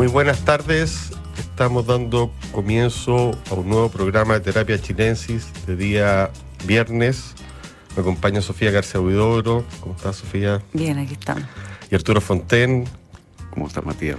Muy 0.00 0.08
buenas 0.08 0.46
tardes. 0.46 1.10
Estamos 1.38 1.86
dando 1.86 2.32
comienzo 2.52 3.32
a 3.50 3.54
un 3.54 3.68
nuevo 3.68 3.90
programa 3.90 4.32
de 4.32 4.40
terapia 4.40 4.80
chilensis 4.80 5.46
de 5.66 5.76
día 5.76 6.30
viernes. 6.64 7.34
Me 7.94 8.00
acompaña 8.00 8.40
Sofía 8.40 8.70
García 8.70 8.98
Huidobro. 8.98 9.62
¿Cómo 9.80 9.94
estás, 9.94 10.16
Sofía? 10.16 10.62
Bien, 10.72 10.98
aquí 10.98 11.12
estamos. 11.12 11.44
Y 11.90 11.94
Arturo 11.94 12.22
Fonten. 12.22 12.88
¿Cómo 13.50 13.66
está 13.66 13.82
Matías? 13.82 14.16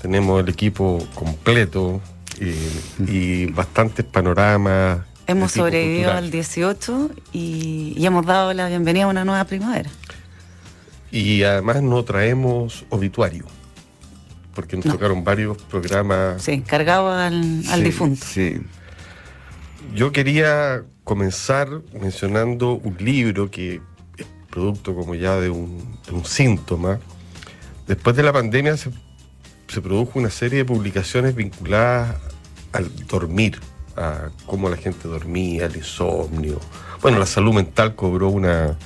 Tenemos 0.00 0.42
el 0.42 0.48
equipo 0.48 1.06
completo 1.14 2.00
y, 2.40 3.12
y 3.12 3.46
bastantes 3.52 4.06
panoramas. 4.06 5.00
Hemos 5.26 5.52
sobrevivido 5.52 6.04
cultural. 6.04 6.24
al 6.24 6.30
18 6.30 7.10
y, 7.34 7.92
y 7.98 8.06
hemos 8.06 8.24
dado 8.24 8.54
la 8.54 8.66
bienvenida 8.68 9.04
a 9.04 9.08
una 9.08 9.26
nueva 9.26 9.44
primavera. 9.44 9.90
Y 11.12 11.42
además 11.42 11.82
no 11.82 12.02
traemos 12.02 12.86
obituario. 12.88 13.44
Porque 14.58 14.74
nos 14.76 14.86
No. 14.86 14.94
tocaron 14.94 15.22
varios 15.22 15.56
programas 15.62 16.42
Sí, 16.42 16.62
cargado 16.62 17.12
al, 17.12 17.62
al 17.70 17.78
Sí, 17.78 17.80
difunto. 17.84 18.26
Sí. 18.26 18.56
Yo 19.94 20.10
quería 20.10 20.82
comenzar 21.04 21.68
mencionando 21.92 22.72
un 22.72 22.96
libro 22.98 23.52
que 23.52 23.80
es 24.16 24.26
producto 24.50 24.96
como 24.96 25.14
ya 25.14 25.36
de 25.38 25.48
un, 25.48 25.96
de 26.04 26.12
un 26.12 26.24
síntoma. 26.24 26.98
Después 27.86 28.16
de 28.16 28.24
la 28.24 28.32
pandemia 28.32 28.76
se, 28.76 28.90
se 29.68 29.80
produjo 29.80 30.18
una 30.18 30.28
serie 30.30 30.58
de 30.58 30.64
publicaciones 30.64 31.36
vinculadas 31.36 32.16
al 32.72 32.90
dormir, 33.06 33.60
a 33.96 34.30
cómo 34.44 34.68
la 34.68 34.76
gente 34.76 35.06
dormía, 35.06 35.66
el 35.66 35.76
insomnio. 35.76 36.58
Bueno, 37.00 37.20
la 37.20 37.26
salud 37.26 37.54
mental 37.54 37.94
cobró 37.94 38.28
una, 38.28 38.76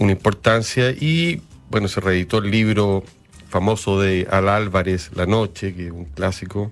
una 0.00 0.10
importancia 0.10 0.90
y 0.90 1.40
bueno, 1.70 1.86
se 1.86 2.00
reeditó 2.00 2.38
el 2.38 2.50
libro 2.50 3.04
famoso 3.48 4.00
de 4.00 4.26
Al 4.30 4.48
Álvarez, 4.48 5.10
La 5.14 5.26
Noche, 5.26 5.74
que 5.74 5.86
es 5.86 5.92
un 5.92 6.06
clásico. 6.06 6.70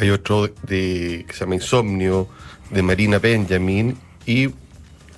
Hay 0.00 0.10
otro 0.10 0.46
de, 0.46 1.24
que 1.26 1.32
se 1.32 1.40
llama 1.40 1.56
Insomnio, 1.56 2.28
de 2.70 2.82
Marina 2.82 3.18
Benjamin 3.18 3.96
y 4.26 4.50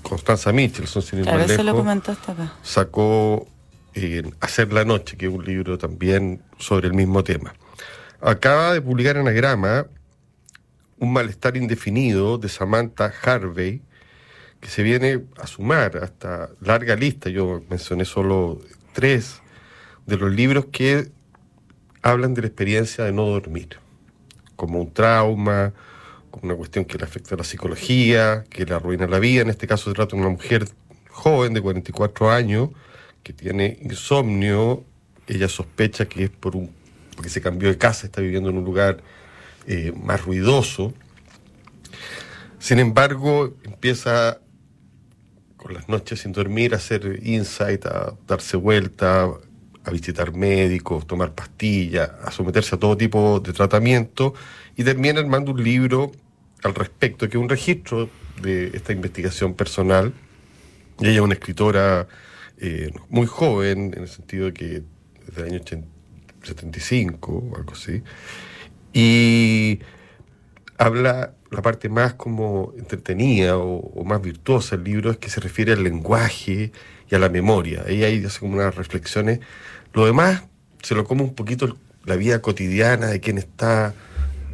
Constanza 0.03 0.53
Michelson, 0.53 1.03
sin 1.03 1.19
ir 1.21 1.25
Claro, 1.25 1.41
más 1.41 1.51
eso 1.51 1.63
lo 1.63 1.75
comentaste 1.75 2.33
acá. 2.33 2.53
sacó 2.63 3.47
eh, 3.95 4.23
Hacer 4.41 4.73
la 4.73 4.85
Noche, 4.85 5.17
que 5.17 5.27
es 5.27 5.33
un 5.33 5.45
libro 5.45 5.77
también 5.77 6.43
sobre 6.59 6.89
el 6.89 6.95
mismo 6.95 7.23
tema. 7.25 7.55
Acaba 8.21 8.73
de 8.75 8.81
publicar 8.83 9.17
Anagrama 9.17 9.87
Un 10.99 11.13
malestar 11.13 11.57
indefinido 11.57 12.37
de 12.39 12.49
Samantha 12.49 13.13
Harvey, 13.23 13.83
que 14.61 14.69
se 14.69 14.83
viene 14.83 15.23
a 15.39 15.47
sumar 15.47 15.97
a 15.97 16.05
esta 16.05 16.51
larga 16.61 16.95
lista. 16.95 17.31
Yo 17.31 17.63
mencioné 17.71 18.05
solo 18.05 18.61
tres 18.93 19.41
de 20.11 20.17
los 20.17 20.33
libros 20.33 20.67
que 20.67 21.09
hablan 22.03 22.35
de 22.35 22.43
la 22.43 22.49
experiencia 22.49 23.05
de 23.05 23.13
no 23.13 23.27
dormir, 23.27 23.79
como 24.57 24.81
un 24.81 24.93
trauma, 24.93 25.73
como 26.33 26.47
una 26.47 26.57
cuestión 26.57 26.85
que 26.85 26.99
le 26.99 27.05
afecta 27.05 27.37
a 27.37 27.39
la 27.39 27.45
psicología, 27.45 28.45
que 28.51 28.67
le 28.67 28.75
arruina 28.75 29.07
la 29.07 29.21
vida. 29.21 29.43
En 29.43 29.51
este 29.51 29.69
caso 29.69 29.89
se 29.89 29.95
trata 29.95 30.17
de 30.17 30.23
una 30.23 30.31
mujer 30.31 30.67
joven 31.09 31.55
de 31.55 31.63
44 31.63 32.31
años 32.31 32.71
que 33.23 33.33
tiene 33.33 33.79
insomnio. 33.83 34.85
Ella 35.29 35.49
sospecha 35.49 36.07
que 36.07 36.25
es 36.25 36.31
por 36.31 36.57
un 36.57 36.71
porque 37.15 37.29
se 37.29 37.41
cambió 37.41 37.69
de 37.69 37.79
casa, 37.79 38.07
está 38.07 38.21
viviendo 38.21 38.49
en 38.49 38.57
un 38.57 38.65
lugar 38.65 39.03
eh, 39.67 39.93
más 40.03 40.25
ruidoso. 40.25 40.93
Sin 42.59 42.79
embargo, 42.79 43.55
empieza 43.63 44.41
con 45.57 45.75
las 45.75 45.89
noches 45.89 46.21
sin 46.21 46.33
dormir 46.33 46.73
a 46.73 46.79
hacer 46.79 47.21
insight, 47.23 47.85
a 47.85 48.15
darse 48.27 48.57
vuelta, 48.57 49.29
a 49.91 49.93
visitar 49.93 50.33
médicos, 50.33 51.07
tomar 51.07 51.35
pastillas, 51.35 52.11
a 52.25 52.31
someterse 52.31 52.77
a 52.77 52.79
todo 52.79 52.97
tipo 52.97 53.41
de 53.41 53.53
tratamiento 53.53 54.35
y 54.77 54.85
termina 54.85 55.21
armando 55.21 55.53
un 55.53 55.63
libro 55.63 56.13
al 56.63 56.75
respecto, 56.75 57.29
que 57.29 57.37
es 57.37 57.43
un 57.43 57.49
registro 57.49 58.09
de 58.41 58.71
esta 58.75 58.93
investigación 58.93 59.55
personal. 59.55 60.13
Y 61.01 61.07
ella 61.07 61.17
es 61.17 61.21
una 61.21 61.35
escritora 61.35 62.07
eh, 62.59 62.91
muy 63.09 63.27
joven, 63.27 63.93
en 63.95 64.03
el 64.03 64.09
sentido 64.09 64.47
de 64.47 64.53
que 64.53 64.83
desde 65.27 65.43
el 65.43 65.49
año 65.49 65.61
80 65.61 66.01
75 66.43 67.33
o 67.33 67.57
algo 67.57 67.73
así. 67.73 68.03
Y 68.93 69.81
habla 70.79 71.35
la 71.51 71.63
parte 71.63 71.89
más 71.89 72.15
como 72.15 72.73
entretenida 72.79 73.59
o, 73.59 73.77
o 73.79 74.05
más 74.05 74.23
virtuosa 74.23 74.77
del 74.77 74.85
libro 74.85 75.11
es 75.11 75.19
que 75.19 75.29
se 75.29 75.41
refiere 75.41 75.73
al 75.73 75.83
lenguaje 75.83 76.73
y 77.11 77.15
a 77.15 77.19
la 77.19 77.29
memoria. 77.29 77.85
Ella 77.87 78.07
ahí 78.07 78.25
hace 78.25 78.41
como 78.41 78.55
unas 78.55 78.75
reflexiones. 78.75 79.41
Lo 79.93 80.07
demás 80.07 80.45
se 80.83 80.95
lo 80.95 81.05
come 81.05 81.23
un 81.23 81.35
poquito 81.35 81.77
la 82.05 82.17
vida 82.17 82.41
cotidiana 82.41 83.09
de 83.09 83.21
quien 83.21 83.39
está 83.39 83.95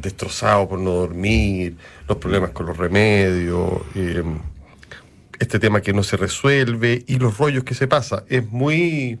destrozado 0.01 0.67
por 0.69 0.79
no 0.79 0.91
dormir, 0.91 1.75
los 2.07 2.17
problemas 2.17 2.51
con 2.51 2.65
los 2.65 2.77
remedios, 2.77 3.81
eh, 3.95 4.23
este 5.39 5.59
tema 5.59 5.81
que 5.81 5.93
no 5.93 6.03
se 6.03 6.17
resuelve 6.17 7.03
y 7.07 7.17
los 7.17 7.37
rollos 7.37 7.63
que 7.63 7.75
se 7.75 7.87
pasa. 7.87 8.23
Es 8.27 8.45
muy 8.47 9.19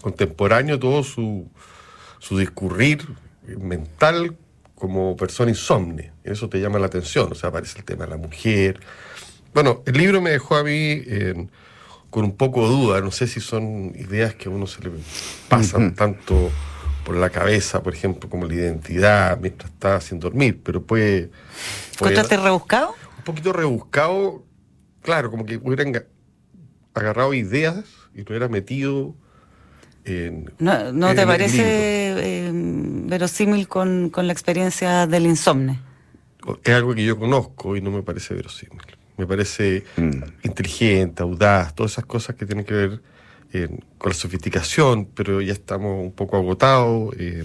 contemporáneo 0.00 0.78
todo 0.78 1.02
su, 1.02 1.48
su 2.18 2.38
discurrir 2.38 3.06
mental 3.58 4.36
como 4.74 5.16
persona 5.16 5.50
insomne. 5.50 6.12
Eso 6.24 6.48
te 6.48 6.60
llama 6.60 6.78
la 6.78 6.86
atención, 6.86 7.32
o 7.32 7.34
sea, 7.34 7.48
aparece 7.48 7.78
el 7.78 7.84
tema 7.84 8.04
de 8.04 8.10
la 8.10 8.16
mujer. 8.16 8.80
Bueno, 9.52 9.82
el 9.86 9.96
libro 9.96 10.20
me 10.20 10.30
dejó 10.30 10.56
a 10.56 10.64
mí 10.64 10.70
eh, 10.72 11.46
con 12.14 12.24
un 12.24 12.36
poco 12.36 12.62
de 12.62 12.68
duda, 12.68 13.00
no 13.00 13.10
sé 13.10 13.26
si 13.26 13.40
son 13.40 13.92
ideas 13.96 14.36
que 14.36 14.48
a 14.48 14.52
uno 14.52 14.68
se 14.68 14.80
le 14.84 14.90
pasan 15.48 15.96
tanto 15.96 16.48
por 17.04 17.16
la 17.16 17.28
cabeza, 17.28 17.82
por 17.82 17.92
ejemplo, 17.92 18.30
como 18.30 18.46
la 18.46 18.54
identidad 18.54 19.36
mientras 19.40 19.72
está 19.72 20.00
sin 20.00 20.20
dormir, 20.20 20.60
pero 20.62 20.80
puede... 20.80 21.32
¿Encontraste 21.94 22.36
rebuscado? 22.36 22.94
un 23.18 23.24
poquito 23.24 23.52
rebuscado, 23.52 24.44
claro, 25.02 25.28
como 25.32 25.44
que 25.44 25.56
hubieran 25.56 25.92
ga- 25.92 26.06
agarrado 26.94 27.34
ideas 27.34 27.82
y 28.14 28.18
lo 28.18 28.26
hubiera 28.28 28.46
metido 28.46 29.16
en... 30.04 30.52
¿No, 30.60 30.92
no 30.92 31.10
en 31.10 31.16
te 31.16 31.22
el 31.22 31.26
parece 31.26 31.62
eh, 31.66 32.50
verosímil 32.54 33.66
con, 33.66 34.10
con 34.10 34.28
la 34.28 34.32
experiencia 34.32 35.08
del 35.08 35.26
insomne? 35.26 35.80
Es 36.62 36.74
algo 36.74 36.94
que 36.94 37.04
yo 37.04 37.18
conozco 37.18 37.74
y 37.74 37.80
no 37.80 37.90
me 37.90 38.04
parece 38.04 38.34
verosímil. 38.34 38.82
Me 39.16 39.26
parece 39.26 39.84
Mm. 39.96 40.22
inteligente, 40.42 41.22
audaz, 41.22 41.74
todas 41.74 41.92
esas 41.92 42.04
cosas 42.06 42.34
que 42.36 42.46
tienen 42.46 42.64
que 42.64 42.74
ver 42.74 43.00
eh, 43.52 43.68
con 43.98 44.10
la 44.10 44.14
sofisticación, 44.14 45.06
pero 45.14 45.40
ya 45.40 45.52
estamos 45.52 46.02
un 46.02 46.10
poco 46.12 46.36
agotados 46.36 47.14
eh, 47.18 47.44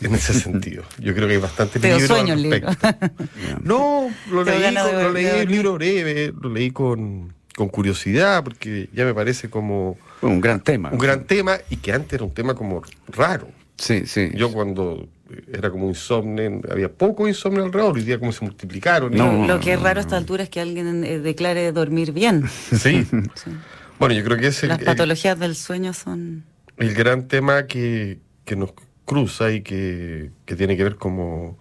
en 0.00 0.14
ese 0.14 0.32
sentido. 0.40 0.84
Yo 0.98 1.14
creo 1.14 1.28
que 1.28 1.34
hay 1.34 1.40
bastante 1.40 1.78
Te 1.78 1.88
dio 1.88 1.98
libro 1.98 2.14
sueño 2.16 2.32
al 2.32 2.38
el 2.38 2.50
libro. 2.50 2.68
respecto. 2.70 3.24
No, 3.62 4.08
lo 4.30 4.44
leí, 4.44 4.62
con- 4.74 4.74
lo 5.02 5.12
leí 5.12 5.26
el 5.26 5.32
dormir. 5.36 5.50
libro 5.50 5.74
breve, 5.74 6.32
lo 6.40 6.48
leí 6.48 6.70
con, 6.70 7.34
con 7.54 7.68
curiosidad, 7.68 8.42
porque 8.44 8.88
ya 8.94 9.04
me 9.04 9.12
parece 9.12 9.50
como 9.50 9.98
Fue 10.20 10.30
un 10.30 10.40
gran 10.40 10.60
tema. 10.62 10.90
un 10.90 10.98
gran 10.98 11.24
tema 11.26 11.58
y 11.68 11.76
que 11.76 11.92
antes 11.92 12.14
era 12.14 12.24
un 12.24 12.32
tema 12.32 12.54
como 12.54 12.82
raro. 13.08 13.48
Sí, 13.76 14.06
sí. 14.06 14.30
Yo 14.34 14.50
cuando 14.50 15.06
era 15.52 15.70
como 15.70 15.88
insomnio, 15.88 16.60
había 16.70 16.90
poco 16.92 17.26
insomnio 17.28 17.64
alrededor, 17.64 17.96
hoy 17.96 18.02
día 18.04 18.18
como 18.18 18.32
se 18.32 18.44
multiplicaron. 18.44 19.12
y- 19.14 19.16
No. 19.16 19.46
Lo 19.46 19.60
que 19.60 19.72
es 19.74 19.80
raro 19.80 19.98
a 19.98 20.02
esta 20.02 20.16
altura 20.16 20.42
es 20.44 20.50
que 20.50 20.60
alguien 20.60 21.04
eh, 21.04 21.18
declare 21.18 21.72
dormir 21.72 22.12
bien. 22.12 22.44
Sí. 22.70 23.04
Sí. 23.04 23.50
Bueno, 23.98 24.14
yo 24.14 24.22
creo 24.24 24.36
que 24.38 24.48
es 24.48 24.62
el, 24.62 24.68
Las 24.70 24.78
el- 24.80 24.84
patologías 24.84 25.38
del 25.38 25.54
sueño 25.56 25.92
son... 25.94 26.44
el 26.76 26.94
gran 26.94 27.28
tema 27.28 27.66
que, 27.66 28.18
que 28.44 28.54
nos 28.56 28.72
cruza 29.04 29.50
y 29.52 29.62
que, 29.62 30.30
que 30.44 30.54
tiene 30.56 30.76
que 30.76 30.84
ver 30.84 30.96
como 30.96 31.58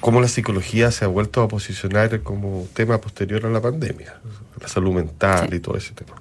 cómo 0.00 0.20
la 0.20 0.28
psicología 0.28 0.90
se 0.90 1.04
ha 1.04 1.08
vuelto 1.08 1.42
a 1.42 1.48
posicionar 1.48 2.20
como 2.22 2.66
tema 2.72 3.00
posterior 3.00 3.44
a 3.46 3.50
la 3.50 3.60
pandemia, 3.60 4.20
la 4.60 4.68
salud 4.68 4.92
mental 4.94 5.48
Sí. 5.50 5.56
y 5.56 5.60
todo 5.60 5.76
ese 5.76 5.92
tema. 5.92 6.14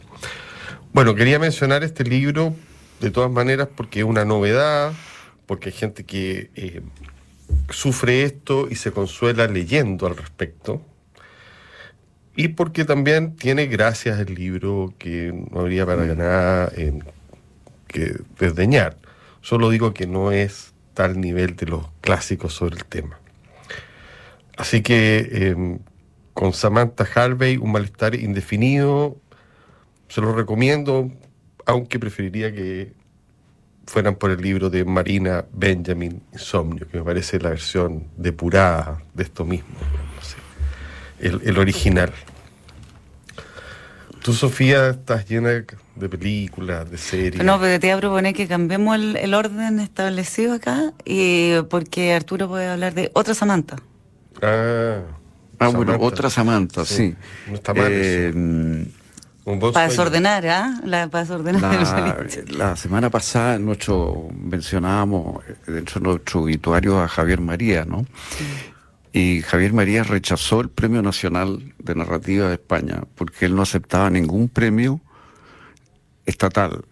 Bueno, 0.94 1.14
quería 1.16 1.38
mencionar 1.38 1.84
este 1.84 2.04
libro 2.04 2.56
de 3.00 3.12
todas 3.12 3.30
maneras 3.32 3.68
porque 3.76 4.00
es 4.00 4.06
una 4.06 4.26
novedad, 4.26 4.94
porque 5.48 5.70
hay 5.70 5.76
gente 5.76 6.04
que 6.04 6.52
eh, 6.56 6.82
sufre 7.70 8.24
esto 8.24 8.68
y 8.70 8.76
se 8.76 8.92
consuela 8.92 9.48
leyendo 9.48 10.06
al 10.06 10.16
respecto. 10.16 10.82
Y 12.36 12.50
porque 12.50 12.86
también 12.86 13.36
tiene 13.36 13.66
gracias 13.66 14.20
el 14.20 14.36
libro 14.36 14.94
que 15.00 15.34
no 15.50 15.62
habría 15.62 15.88
para 15.88 16.06
nada 16.14 16.72
eh, 16.76 17.00
que 17.88 18.16
desdeñar. 18.38 18.98
Solo 19.42 19.72
digo 19.72 19.94
que 19.94 20.06
no 20.06 20.32
es 20.32 20.74
tal 20.94 21.20
nivel 21.20 21.56
de 21.56 21.66
los 21.66 21.88
clásicos 22.02 22.54
sobre 22.54 22.76
el 22.76 22.86
tema. 22.86 23.20
Así 24.58 24.82
que 24.82 25.30
eh, 25.32 25.80
con 26.34 26.54
Samantha 26.54 27.08
Harvey, 27.16 27.58
un 27.58 27.72
malestar 27.72 28.14
indefinido, 28.14 29.18
se 30.10 30.22
lo 30.22 30.34
recomiendo, 30.34 31.12
aunque 31.66 32.00
preferiría 32.00 32.54
que 32.54 32.97
fueran 33.88 34.16
por 34.16 34.30
el 34.32 34.42
libro 34.42 34.70
de 34.70 34.86
Marina 34.86 35.46
Benjamin, 35.52 36.22
Insomnio, 36.34 36.88
que 36.88 36.98
me 36.98 37.04
parece 37.04 37.40
la 37.40 37.50
versión 37.50 38.08
depurada 38.18 39.02
de 39.14 39.24
esto 39.24 39.46
mismo, 39.46 39.70
no 39.80 40.22
sé, 40.22 40.36
el, 41.28 41.42
el 41.44 41.58
original. 41.58 42.12
Tú, 44.22 44.34
Sofía, 44.34 44.90
estás 44.90 45.26
llena 45.30 45.50
de 45.96 46.10
películas, 46.10 46.90
de 46.92 46.98
series. 46.98 47.44
No, 47.44 47.60
pero 47.62 47.80
te 47.80 47.88
iba 47.88 47.96
a 47.96 48.00
proponer 48.00 48.34
que 48.34 48.46
cambiemos 48.46 48.96
el, 48.96 49.16
el 49.16 49.34
orden 49.34 49.80
establecido 49.80 50.54
acá, 50.54 50.92
y 51.06 51.54
porque 51.70 52.14
Arturo 52.14 52.50
puede 52.50 52.68
hablar 52.68 52.94
de 52.94 53.10
otra 53.14 53.34
Samantha. 53.34 53.78
Ah, 54.42 55.00
Ah, 55.60 55.70
bueno, 55.70 55.98
otra 56.00 56.30
Samantha, 56.30 56.86
sí. 56.86 57.16
No 57.48 57.56
está 57.56 57.74
mal 57.74 57.88
Eh, 57.90 58.30
eso. 58.30 58.38
Para 59.74 59.88
desordenar, 59.88 60.46
¿ah? 60.48 60.82
La, 60.84 61.08
para 61.08 61.24
desordenar 61.24 61.74
el 61.74 61.84
La, 61.84 62.14
boliche. 62.18 62.44
la 62.50 62.76
semana 62.76 63.10
pasada 63.10 63.58
nuestro, 63.58 64.28
mencionábamos 64.38 65.42
eh, 65.48 65.72
dentro 65.72 66.02
de 66.02 66.08
nuestro 66.08 66.42
obituario 66.42 67.00
a 67.02 67.08
Javier 67.08 67.40
María, 67.40 67.86
¿no? 67.86 68.06
Y 69.14 69.42
Javier 69.42 69.72
María 69.72 70.04
rechazó 70.04 70.60
el 70.60 70.70
Premio 70.70 71.02
Nacional 71.02 71.74
de 71.80 71.96
Narrativa 71.96 72.50
de 72.50 72.56
España 72.56 73.04
porque 73.16 73.46
él 73.46 73.56
no 73.56 73.62
aceptaba 73.62 74.10
ningún 74.10 74.50
premio 74.50 75.00
estatal 76.26 76.84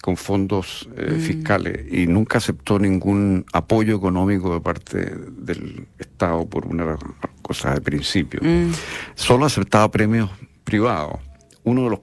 con 0.00 0.16
fondos 0.16 0.88
eh, 0.96 1.18
fiscales 1.18 1.92
y 1.92 2.06
nunca 2.06 2.38
aceptó 2.38 2.78
ningún 2.78 3.44
apoyo 3.52 3.96
económico 3.96 4.54
de 4.54 4.60
parte 4.60 5.16
del 5.36 5.88
Estado 5.98 6.46
por 6.46 6.66
una 6.66 6.96
cosa 7.42 7.74
de 7.74 7.80
principio. 7.80 8.38
Mm. 8.40 8.70
Solo 9.16 9.46
aceptaba 9.46 9.90
premios 9.90 10.30
privados. 10.62 11.18
Uno 11.64 11.84
de 11.84 11.90
los, 11.90 12.00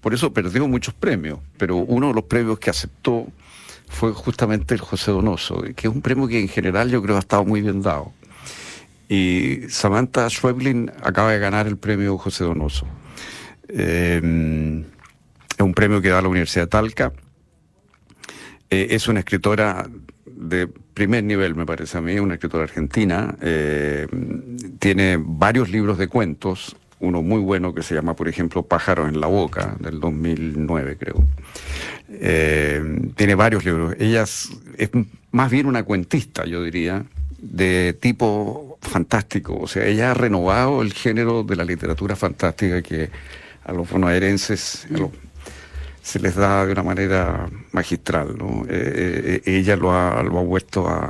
por 0.00 0.14
eso 0.14 0.32
perdió 0.32 0.66
muchos 0.66 0.94
premios, 0.94 1.38
pero 1.58 1.76
uno 1.76 2.08
de 2.08 2.14
los 2.14 2.24
premios 2.24 2.58
que 2.58 2.70
aceptó 2.70 3.26
fue 3.88 4.12
justamente 4.12 4.74
el 4.74 4.80
José 4.80 5.10
Donoso, 5.10 5.62
que 5.76 5.86
es 5.86 5.94
un 5.94 6.00
premio 6.00 6.26
que 6.26 6.40
en 6.40 6.48
general 6.48 6.90
yo 6.90 7.02
creo 7.02 7.16
ha 7.16 7.20
estado 7.20 7.44
muy 7.44 7.60
bien 7.60 7.82
dado. 7.82 8.12
Y 9.08 9.68
Samantha 9.68 10.28
Schweblin 10.30 10.90
acaba 11.02 11.32
de 11.32 11.38
ganar 11.38 11.66
el 11.66 11.76
premio 11.76 12.16
José 12.16 12.44
Donoso. 12.44 12.86
Eh, 13.68 14.84
es 15.56 15.64
un 15.64 15.74
premio 15.74 16.00
que 16.00 16.08
da 16.08 16.22
la 16.22 16.28
Universidad 16.28 16.64
de 16.64 16.68
Talca. 16.68 17.12
Eh, 18.70 18.88
es 18.90 19.08
una 19.08 19.20
escritora 19.20 19.86
de 20.24 20.66
primer 20.66 21.24
nivel, 21.24 21.54
me 21.54 21.66
parece 21.66 21.98
a 21.98 22.00
mí, 22.00 22.18
una 22.18 22.34
escritora 22.34 22.64
argentina. 22.64 23.36
Eh, 23.40 24.06
tiene 24.78 25.18
varios 25.20 25.70
libros 25.70 25.98
de 25.98 26.08
cuentos, 26.08 26.76
uno 27.02 27.20
muy 27.20 27.40
bueno 27.40 27.74
que 27.74 27.82
se 27.82 27.94
llama, 27.94 28.14
por 28.14 28.28
ejemplo, 28.28 28.62
Pájaro 28.62 29.08
en 29.08 29.20
la 29.20 29.26
Boca, 29.26 29.76
del 29.80 30.00
2009, 30.00 30.96
creo. 30.98 31.24
Eh, 32.08 33.10
tiene 33.16 33.34
varios 33.34 33.64
libros. 33.64 33.94
Ella 33.98 34.22
es, 34.22 34.50
más 35.32 35.50
bien 35.50 35.66
una 35.66 35.82
cuentista, 35.82 36.44
yo 36.44 36.62
diría, 36.62 37.04
de 37.38 37.96
tipo 38.00 38.78
fantástico. 38.80 39.58
O 39.60 39.66
sea, 39.66 39.84
ella 39.86 40.12
ha 40.12 40.14
renovado 40.14 40.80
el 40.80 40.92
género 40.92 41.42
de 41.42 41.56
la 41.56 41.64
literatura 41.64 42.14
fantástica 42.14 42.82
que 42.82 43.10
a 43.64 43.72
los 43.72 43.90
bonaerenses 43.90 44.86
se 46.02 46.18
les 46.18 46.34
da 46.34 46.66
de 46.66 46.72
una 46.72 46.82
manera 46.82 47.48
magistral. 47.70 48.36
¿no? 48.36 48.64
Eh, 48.68 49.40
eh, 49.46 49.56
ella 49.58 49.76
lo 49.76 49.92
ha, 49.92 50.22
lo 50.22 50.38
ha 50.38 50.42
vuelto 50.42 50.88
a, 50.88 51.04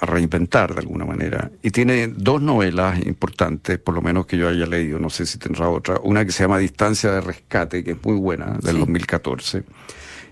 a 0.00 0.06
reinventar 0.06 0.74
de 0.74 0.80
alguna 0.80 1.04
manera. 1.04 1.50
Y 1.62 1.70
tiene 1.70 2.08
dos 2.08 2.40
novelas 2.40 2.98
importantes, 3.06 3.78
por 3.78 3.94
lo 3.94 4.00
menos 4.02 4.26
que 4.26 4.38
yo 4.38 4.48
haya 4.48 4.66
leído, 4.66 4.98
no 4.98 5.10
sé 5.10 5.26
si 5.26 5.38
tendrá 5.38 5.68
otra. 5.68 6.00
Una 6.02 6.24
que 6.24 6.32
se 6.32 6.44
llama 6.44 6.58
Distancia 6.58 7.10
de 7.12 7.20
Rescate, 7.20 7.84
que 7.84 7.90
es 7.92 8.04
muy 8.04 8.16
buena, 8.16 8.56
del 8.62 8.74
Sí. 8.74 8.78
2014. 8.78 9.62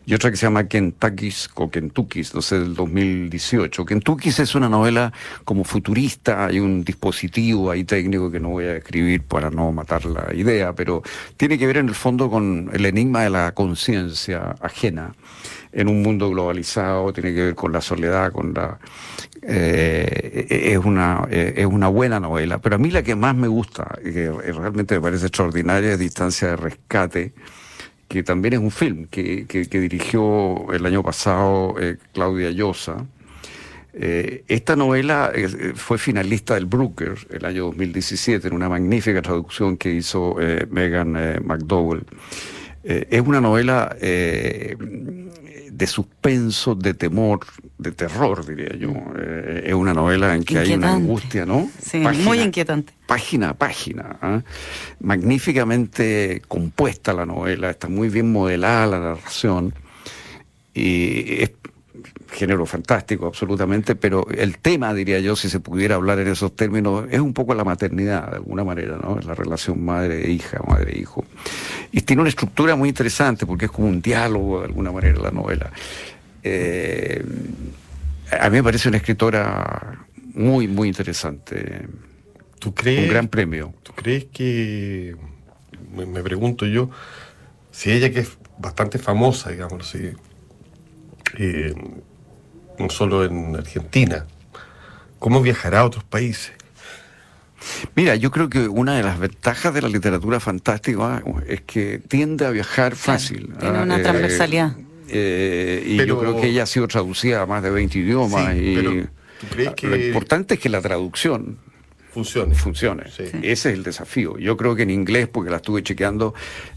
Y 0.08 0.14
otra 0.14 0.30
que 0.30 0.36
se 0.36 0.46
llama 0.46 0.68
Kentucky's 0.68 1.50
o 1.54 1.68
Kentucky's, 1.68 2.32
no 2.32 2.40
sé, 2.40 2.60
del 2.60 2.74
2018. 2.74 3.84
Kentucky's 3.84 4.38
es 4.38 4.54
una 4.54 4.68
novela 4.68 5.12
como 5.44 5.64
futurista, 5.64 6.46
hay 6.46 6.60
un 6.60 6.84
dispositivo 6.84 7.72
ahí 7.72 7.82
técnico 7.82 8.30
que 8.30 8.38
no 8.38 8.50
voy 8.50 8.66
a 8.66 8.76
escribir 8.76 9.22
para 9.22 9.50
no 9.50 9.72
matar 9.72 10.04
la 10.04 10.32
idea, 10.32 10.72
pero 10.74 11.02
tiene 11.36 11.58
que 11.58 11.66
ver 11.66 11.78
en 11.78 11.88
el 11.88 11.96
fondo 11.96 12.30
con 12.30 12.70
el 12.72 12.86
enigma 12.86 13.22
de 13.22 13.30
la 13.30 13.52
conciencia 13.52 14.54
ajena 14.60 15.12
en 15.72 15.88
un 15.88 16.02
mundo 16.02 16.30
globalizado, 16.30 17.12
tiene 17.12 17.34
que 17.34 17.42
ver 17.42 17.54
con 17.56 17.72
la 17.72 17.80
soledad, 17.80 18.30
con 18.32 18.54
la... 18.54 18.78
eh, 19.42 20.46
es, 20.48 20.78
una, 20.78 21.26
eh, 21.30 21.54
es 21.56 21.66
una 21.66 21.88
buena 21.88 22.20
novela, 22.20 22.58
pero 22.58 22.76
a 22.76 22.78
mí 22.78 22.90
la 22.90 23.02
que 23.02 23.16
más 23.16 23.34
me 23.34 23.48
gusta, 23.48 23.98
y 24.04 24.12
que 24.12 24.30
realmente 24.30 24.94
me 24.94 25.00
parece 25.00 25.26
extraordinaria, 25.26 25.92
es 25.92 25.98
Distancia 25.98 26.48
de 26.48 26.56
Rescate, 26.56 27.32
que 28.08 28.22
también 28.22 28.54
es 28.54 28.60
un 28.60 28.70
film 28.70 29.06
que, 29.10 29.46
que- 29.46 29.66
que 29.68 29.80
dirigió 29.80 30.72
el 30.72 30.86
año 30.86 31.02
pasado 31.02 31.74
eh, 31.80 31.96
Claudia 32.12 32.50
Llosa. 32.50 33.06
Eh, 33.98 34.44
esta 34.48 34.76
novela 34.76 35.32
eh, 35.34 35.72
fue 35.74 35.96
finalista 35.98 36.54
del 36.54 36.66
Brooker 36.66 37.14
el 37.30 37.44
año 37.46 37.64
2017 37.66 38.48
en 38.48 38.54
una 38.54 38.68
magnífica 38.68 39.22
traducción 39.22 39.76
que 39.78 39.90
hizo 39.92 40.36
eh, 40.40 40.66
Megan 40.70 41.16
eh, 41.16 41.40
McDowell. 41.42 42.04
Eh, 42.84 43.06
es 43.10 43.20
una 43.22 43.40
novela 43.40 43.96
de 43.98 45.86
suspenso, 45.86 46.74
de 46.74 46.94
temor, 46.94 47.40
de 47.78 47.92
terror, 47.92 48.44
diría 48.46 48.74
yo. 48.76 48.92
Eh, 49.18 49.64
es 49.66 49.74
una 49.74 49.92
novela 49.92 50.34
en 50.34 50.44
que 50.44 50.58
hay 50.58 50.74
una 50.74 50.94
angustia, 50.94 51.44
¿no? 51.44 51.68
Sí, 51.80 51.98
muy 51.98 52.40
inquietante. 52.40 52.92
Página 53.06 53.50
a 53.50 53.54
página. 53.54 54.16
¿ah? 54.20 54.42
Magníficamente 55.00 56.42
compuesta 56.48 57.12
la 57.12 57.26
novela, 57.26 57.70
está 57.70 57.88
muy 57.88 58.08
bien 58.08 58.32
modelada 58.32 58.86
la 58.86 59.00
narración. 59.00 59.74
Y 60.74 61.42
es 61.42 61.50
género 62.30 62.66
fantástico, 62.66 63.26
absolutamente, 63.26 63.94
pero 63.94 64.26
el 64.28 64.58
tema, 64.58 64.92
diría 64.92 65.20
yo, 65.20 65.36
si 65.36 65.48
se 65.48 65.60
pudiera 65.60 65.94
hablar 65.94 66.18
en 66.18 66.28
esos 66.28 66.54
términos, 66.54 67.06
es 67.10 67.20
un 67.20 67.32
poco 67.32 67.54
la 67.54 67.64
maternidad, 67.64 68.30
de 68.30 68.36
alguna 68.36 68.64
manera, 68.64 68.98
¿no? 68.98 69.18
Es 69.18 69.24
la 69.24 69.34
relación 69.34 69.84
madre-hija, 69.84 70.60
madre-hijo. 70.66 71.24
Y 71.92 72.02
tiene 72.02 72.22
una 72.22 72.28
estructura 72.28 72.76
muy 72.76 72.88
interesante, 72.88 73.46
porque 73.46 73.66
es 73.66 73.70
como 73.70 73.88
un 73.88 74.02
diálogo, 74.02 74.60
de 74.60 74.66
alguna 74.66 74.92
manera, 74.92 75.18
la 75.20 75.30
novela. 75.30 75.72
Eh, 76.48 77.24
a 78.40 78.48
mí 78.50 78.56
me 78.56 78.62
parece 78.62 78.88
una 78.88 78.98
escritora 78.98 80.06
muy, 80.34 80.68
muy 80.68 80.88
interesante. 80.88 81.88
¿Tú 82.58 82.74
crees, 82.74 83.04
Un 83.04 83.08
gran 83.08 83.28
premio. 83.28 83.74
¿Tú 83.82 83.92
crees 83.92 84.26
que, 84.26 85.16
me, 85.94 86.06
me 86.06 86.22
pregunto 86.22 86.66
yo, 86.66 86.90
si 87.70 87.90
ella 87.90 88.10
que 88.10 88.20
es 88.20 88.38
bastante 88.58 88.98
famosa, 88.98 89.50
digamos 89.50 89.88
así, 89.88 90.10
eh, 91.38 91.74
no 92.78 92.90
solo 92.90 93.24
en 93.24 93.56
Argentina, 93.56 94.26
¿cómo 95.18 95.42
viajará 95.42 95.80
a 95.80 95.84
otros 95.84 96.04
países? 96.04 96.52
Mira, 97.94 98.14
yo 98.14 98.30
creo 98.30 98.48
que 98.48 98.68
una 98.68 98.96
de 98.96 99.02
las 99.02 99.18
ventajas 99.18 99.74
de 99.74 99.82
la 99.82 99.88
literatura 99.88 100.38
fantástica 100.38 101.22
es 101.48 101.62
que 101.62 101.98
tiende 101.98 102.46
a 102.46 102.50
viajar 102.50 102.94
fácil. 102.94 103.54
tiene 103.58 103.78
¿ah? 103.78 103.82
una 103.82 104.00
transversalidad. 104.00 104.76
Eh, 105.08 105.82
y 105.86 105.96
Pero- 105.96 106.14
yo 106.14 106.20
creo 106.20 106.40
que 106.40 106.48
ella 106.48 106.62
ha 106.64 106.66
sido 106.66 106.88
traducida 106.88 107.42
a 107.42 107.46
más 107.46 107.62
de 107.62 107.70
20 107.70 107.98
idiomas. 107.98 108.52
Sí, 108.54 108.60
y 108.60 108.74
pero 108.76 108.90
¿tú 109.40 109.46
crees 109.50 109.70
que- 109.74 109.86
Lo 109.88 109.96
importante 109.96 110.54
es 110.54 110.60
que 110.60 110.68
la 110.68 110.80
traducción 110.80 111.58
Funcione. 112.12 112.54
funcione. 112.54 113.04
Sí. 113.10 113.24
Ese 113.42 113.50
es 113.50 113.66
el 113.66 113.82
desafío. 113.82 114.38
Yo 114.38 114.56
creo 114.56 114.74
que 114.74 114.84
en 114.84 114.90
inglés, 114.90 115.28
porque 115.28 115.50
la 115.50 115.56
estuve 115.56 115.82
chequeando, 115.82 116.32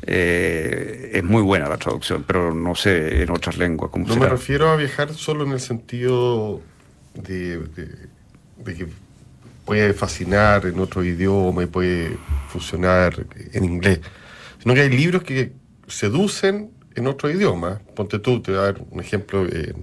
eh, 0.06 1.12
es 1.14 1.24
muy 1.24 1.42
buena 1.42 1.70
la 1.70 1.78
traducción, 1.78 2.24
pero 2.28 2.54
no 2.54 2.76
sé 2.76 3.22
en 3.24 3.30
otras 3.32 3.58
lenguas 3.58 3.90
cómo 3.92 4.06
No 4.08 4.16
me 4.18 4.28
refiero 4.28 4.70
a 4.70 4.76
viajar 4.76 5.14
solo 5.14 5.46
en 5.46 5.52
el 5.54 5.60
sentido 5.62 6.62
de, 7.16 7.58
de- 7.60 8.10
de 8.66 8.76
que 8.76 8.88
puede 9.66 9.94
fascinar 9.94 10.66
en 10.66 10.80
otro 10.80 11.04
idioma 11.06 11.64
y 11.64 11.68
puede 11.68 12.18
funcionar 12.50 13.26
en 13.54 13.64
inglés, 13.64 14.00
sino 14.62 14.74
que 14.74 14.82
hay 14.82 14.90
libros 14.90 15.24
que 15.24 15.54
seducen 15.88 16.72
en 17.00 17.08
otro 17.08 17.30
idioma. 17.30 17.82
Ponte 17.96 18.20
tú, 18.20 18.42
te 18.42 18.52
voy 18.52 18.60
a 18.60 18.64
dar 18.64 18.82
un 18.92 19.00
ejemplo, 19.00 19.46
eh, 19.46 19.74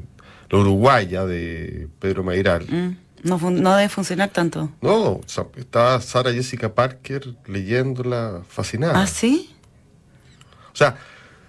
La 0.51 0.59
Uruguaya 0.59 1.25
de 1.27 1.89
Pedro 1.99 2.23
Mairal. 2.23 2.67
Mm, 2.69 2.97
No, 3.25 3.39
no 3.51 3.75
debe 3.75 3.89
funcionar 3.89 4.29
tanto. 4.31 4.71
No, 4.81 5.21
está 5.57 6.01
Sara 6.01 6.33
Jessica 6.33 6.73
Parker 6.73 7.35
leyéndola 7.47 8.43
fascinada. 8.49 9.03
¿Ah, 9.03 9.07
sí? 9.07 9.53
O 10.73 10.77
sea, 10.77 10.97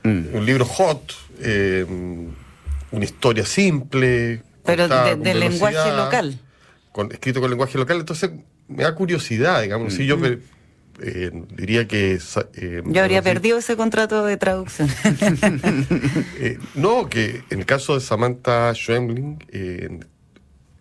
Mm. 0.03 0.23
un 0.33 0.45
libro 0.45 0.65
hot, 0.65 1.13
eh, 1.41 1.85
una 2.91 3.05
historia 3.05 3.45
simple. 3.45 4.41
Pero 4.65 4.83
contada 4.83 5.15
de, 5.15 5.33
lenguaje 5.35 5.95
local. 5.95 6.39
con- 6.91 7.11
escrito 7.11 7.41
con 7.41 7.49
lenguaje 7.51 7.77
local, 7.77 7.97
entonces 7.99 8.31
me 8.67 8.83
da 8.83 8.95
curiosidad, 8.95 9.61
digamos. 9.61 9.93
Si 9.93 10.05
yo 10.07 10.17
me- 10.17 10.39
eh, 11.01 11.31
diría 11.55 11.87
que. 11.87 12.19
eh, 12.55 12.83
Yo 12.85 13.01
habría 13.01 13.21
perdido 13.21 13.57
ese 13.57 13.75
contrato 13.75 14.25
de 14.25 14.37
traducción. 14.37 14.89
eh, 16.39 16.59
no, 16.75 17.07
que 17.07 17.43
en 17.49 17.59
el 17.59 17.65
caso 17.65 17.95
de 17.95 18.01
Samantha 18.01 18.73
Schwemling, 18.73 19.37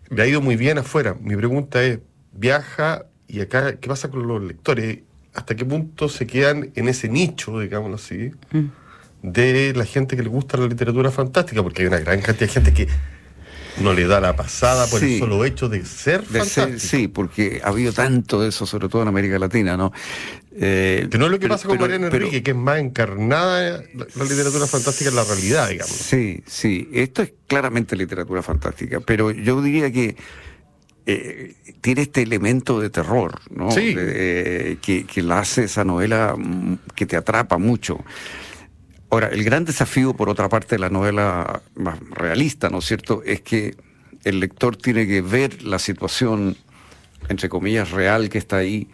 le 0.09 0.21
ha 0.21 0.27
ido 0.27 0.41
muy 0.41 0.55
bien 0.55 0.77
afuera. 0.77 1.15
Mi 1.19 1.35
pregunta 1.35 1.83
es: 1.83 1.99
¿viaja 2.33 3.05
y 3.27 3.41
acá 3.41 3.77
qué 3.77 3.87
pasa 3.87 4.09
con 4.09 4.27
los 4.27 4.41
lectores? 4.41 4.99
¿Hasta 5.33 5.55
qué 5.55 5.65
punto 5.65 6.09
se 6.09 6.25
quedan 6.25 6.71
en 6.75 6.87
ese 6.87 7.09
nicho, 7.09 7.59
digámoslo 7.59 7.95
así? 7.95 8.31
Mm. 8.51 8.65
de 9.21 9.73
la 9.75 9.85
gente 9.85 10.15
que 10.15 10.23
le 10.23 10.29
gusta 10.29 10.57
la 10.57 10.67
literatura 10.67 11.11
fantástica, 11.11 11.61
porque 11.63 11.81
hay 11.81 11.87
una 11.87 11.99
gran 11.99 12.21
cantidad 12.21 12.47
de 12.47 12.53
gente 12.53 12.73
que 12.73 12.87
no 13.81 13.93
le 13.93 14.07
da 14.07 14.19
la 14.19 14.35
pasada 14.35 14.87
por 14.87 15.03
el 15.03 15.19
solo 15.19 15.45
hecho 15.45 15.69
de 15.69 15.85
ser 15.85 16.25
de 16.27 16.79
sí, 16.79 17.07
porque 17.07 17.61
ha 17.63 17.69
habido 17.69 17.93
tanto 17.93 18.41
de 18.41 18.49
eso, 18.49 18.65
sobre 18.65 18.89
todo 18.89 19.01
en 19.01 19.07
América 19.07 19.39
Latina, 19.39 19.77
¿no? 19.77 19.91
Eh, 20.59 21.07
que 21.11 21.17
no 21.17 21.25
es 21.25 21.31
lo 21.31 21.39
que 21.39 21.47
pasa 21.47 21.67
con 21.67 21.79
Mariana 21.79 22.07
Enrique, 22.07 22.41
que 22.41 22.51
es 22.51 22.57
más 22.57 22.79
encarnada 22.79 23.83
la, 23.93 24.23
literatura 24.23 24.65
fantástica 24.65 25.11
en 25.11 25.15
la 25.15 25.23
realidad, 25.23 25.69
digamos. 25.69 25.93
Sí, 25.93 26.43
sí, 26.47 26.89
esto 26.93 27.21
es 27.21 27.33
claramente 27.45 27.95
literatura 27.95 28.41
fantástica, 28.41 28.99
pero 28.99 29.29
yo 29.29 29.61
diría 29.61 29.91
que 29.91 30.15
eh, 31.05 31.53
tiene 31.79 32.01
este 32.01 32.23
elemento 32.23 32.79
de 32.79 32.89
terror, 32.89 33.39
¿no? 33.51 33.71
Sí. 33.71 33.93
que, 33.93 35.05
que 35.07 35.21
la 35.21 35.39
hace 35.39 35.65
esa 35.65 35.83
novela 35.83 36.35
mm, 36.35 36.79
que 36.95 37.05
te 37.05 37.15
atrapa 37.15 37.57
mucho. 37.57 38.03
Ahora, 39.09 39.27
el 39.29 39.43
gran 39.43 39.63
desafío, 39.65 40.13
por 40.13 40.29
otra 40.29 40.49
parte, 40.49 40.75
de 40.75 40.79
la 40.79 40.89
novela 40.89 41.61
más 41.75 41.99
realista, 42.09 42.69
¿no 42.69 42.79
es 42.79 42.85
cierto?, 42.85 43.21
es 43.25 43.41
que 43.41 43.75
el 44.23 44.39
lector 44.39 44.75
tiene 44.75 45.07
que 45.07 45.21
ver 45.21 45.63
la 45.63 45.79
situación, 45.79 46.57
entre 47.29 47.47
comillas, 47.47 47.91
real 47.91 48.29
que 48.29 48.37
está 48.37 48.57
ahí, 48.57 48.89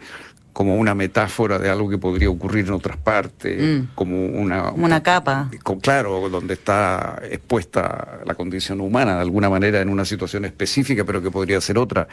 como 0.54 0.76
una 0.76 0.94
metáfora 0.94 1.58
de 1.58 1.68
algo 1.68 1.90
que 1.90 1.98
podría 1.98 2.30
ocurrir 2.30 2.66
en 2.68 2.74
otras 2.74 2.96
partes, 2.96 3.60
mm. 3.60 3.94
como 3.96 4.24
una... 4.24 4.70
una 4.70 5.02
capa. 5.02 5.50
claro, 5.82 6.28
donde 6.28 6.54
está 6.54 7.20
expuesta 7.28 8.20
la 8.24 8.36
condición 8.36 8.80
humana 8.80 9.16
de 9.16 9.22
alguna 9.22 9.50
manera 9.50 9.80
en 9.80 9.88
una 9.88 10.04
situación 10.04 10.44
específica, 10.44 11.04
pero 11.04 11.20
que 11.20 11.32
podría 11.32 11.60
ser 11.60 11.76
otra. 11.76 12.06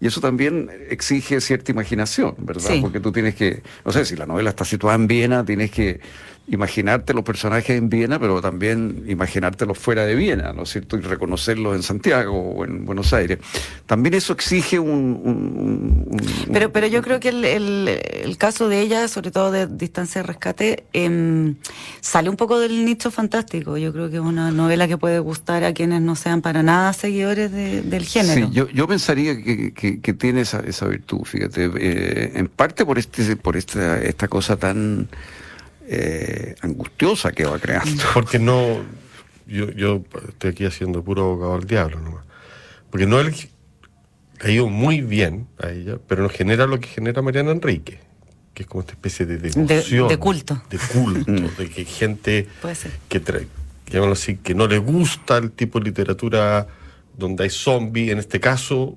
Y 0.00 0.06
eso 0.06 0.20
también 0.20 0.70
exige 0.88 1.40
cierta 1.40 1.72
imaginación, 1.72 2.36
¿verdad? 2.38 2.70
Porque 2.80 3.00
tú 3.00 3.10
tienes 3.10 3.34
que, 3.34 3.64
no 3.84 3.90
sé, 3.90 4.04
si 4.04 4.14
la 4.14 4.26
novela 4.26 4.50
está 4.50 4.64
situada 4.64 4.94
en 4.94 5.08
Viena, 5.08 5.44
tienes 5.44 5.72
que 5.72 6.00
imaginarte 6.50 7.12
los 7.12 7.24
personajes 7.24 7.76
en 7.76 7.88
Viena, 7.88 8.18
pero 8.18 8.40
también 8.40 9.04
imaginártelos 9.06 9.78
fuera 9.78 10.06
de 10.06 10.14
Viena, 10.14 10.52
¿no 10.52 10.62
es 10.62 10.70
cierto? 10.70 10.96
Y 10.96 11.00
reconocerlos 11.00 11.76
en 11.76 11.82
Santiago 11.82 12.38
o 12.38 12.64
en 12.64 12.84
Buenos 12.84 13.12
Aires. 13.12 13.38
También 13.86 14.14
eso 14.14 14.32
exige 14.32 14.78
un... 14.78 16.08
pero, 16.52 16.72
pero 16.72 16.86
yo 16.86 17.02
creo 17.02 17.20
que 17.20 17.28
el, 17.28 18.36
caso 18.38 18.68
de 18.68 18.80
ella, 18.80 19.08
sobre 19.08 19.30
todo 19.30 19.50
de 19.50 19.66
Distancia 19.66 20.22
de 20.22 20.26
Rescate, 20.26 20.84
em, 20.92 21.56
sale 22.00 22.30
un 22.30 22.36
poco 22.36 22.58
del 22.58 22.84
nicho 22.84 23.10
fantástico. 23.10 23.76
Yo 23.76 23.92
creo 23.92 24.08
que 24.08 24.16
es 24.16 24.22
una 24.22 24.50
novela 24.50 24.88
que 24.88 24.96
puede 24.96 25.18
gustar 25.18 25.64
a 25.64 25.74
quienes 25.74 26.00
no 26.00 26.16
sean 26.16 26.40
para 26.40 26.62
nada 26.62 26.92
seguidores 26.92 27.52
del 27.52 28.04
género. 28.04 28.48
Sí, 28.48 28.52
yo, 28.54 28.68
yo 28.70 28.86
pensaría 28.88 29.36
que, 29.42 29.72
que, 29.74 30.12
tiene 30.14 30.40
esa, 30.40 30.60
esa 30.60 30.86
virtud, 30.86 31.24
fíjate, 31.24 31.70
eh, 31.78 32.32
en 32.34 32.48
parte 32.48 32.84
por, 32.86 32.98
este, 32.98 33.36
por 33.36 33.56
esta, 33.56 34.00
esta 34.02 34.28
cosa 34.28 34.56
tan 34.56 35.08
eh, 35.90 36.54
angustiosa 36.60 37.32
que 37.32 37.44
va 37.44 37.58
creando. 37.58 38.02
Porque 38.14 38.38
no, 38.38 38.78
yo, 39.46 39.70
yo 39.70 40.04
estoy 40.28 40.50
aquí 40.50 40.64
haciendo 40.66 41.02
puro 41.02 41.22
abogado 41.22 41.54
al 41.54 41.66
diablo 41.66 41.98
nomás. 42.00 42.24
Porque 42.90 43.06
no 43.06 43.18
él 43.20 43.34
ha 44.40 44.50
ido 44.50 44.68
muy 44.68 45.00
bien 45.00 45.48
a 45.58 45.70
ella, 45.70 45.98
pero 46.06 46.22
no 46.22 46.28
genera 46.28 46.66
lo 46.66 46.78
que 46.78 46.88
genera 46.88 47.22
Mariana 47.22 47.52
Enrique, 47.52 48.00
que 48.54 48.62
es 48.62 48.68
como 48.68 48.82
esta 48.82 48.92
especie 48.92 49.26
de 49.26 49.38
devoción. 49.38 50.08
De, 50.08 50.16
culto. 50.18 50.62
De 50.70 50.78
culto, 50.78 51.32
mm. 51.32 51.56
de 51.56 51.70
que 51.70 51.84
gente 51.84 52.48
que 53.08 53.20
trae, 53.20 53.48
así, 54.12 54.36
que 54.36 54.54
no 54.54 54.66
le 54.66 54.78
gusta 54.78 55.38
el 55.38 55.50
tipo 55.52 55.78
de 55.78 55.86
literatura 55.86 56.66
donde 57.16 57.44
hay 57.44 57.50
zombies, 57.50 58.12
en 58.12 58.18
este 58.18 58.40
caso, 58.40 58.96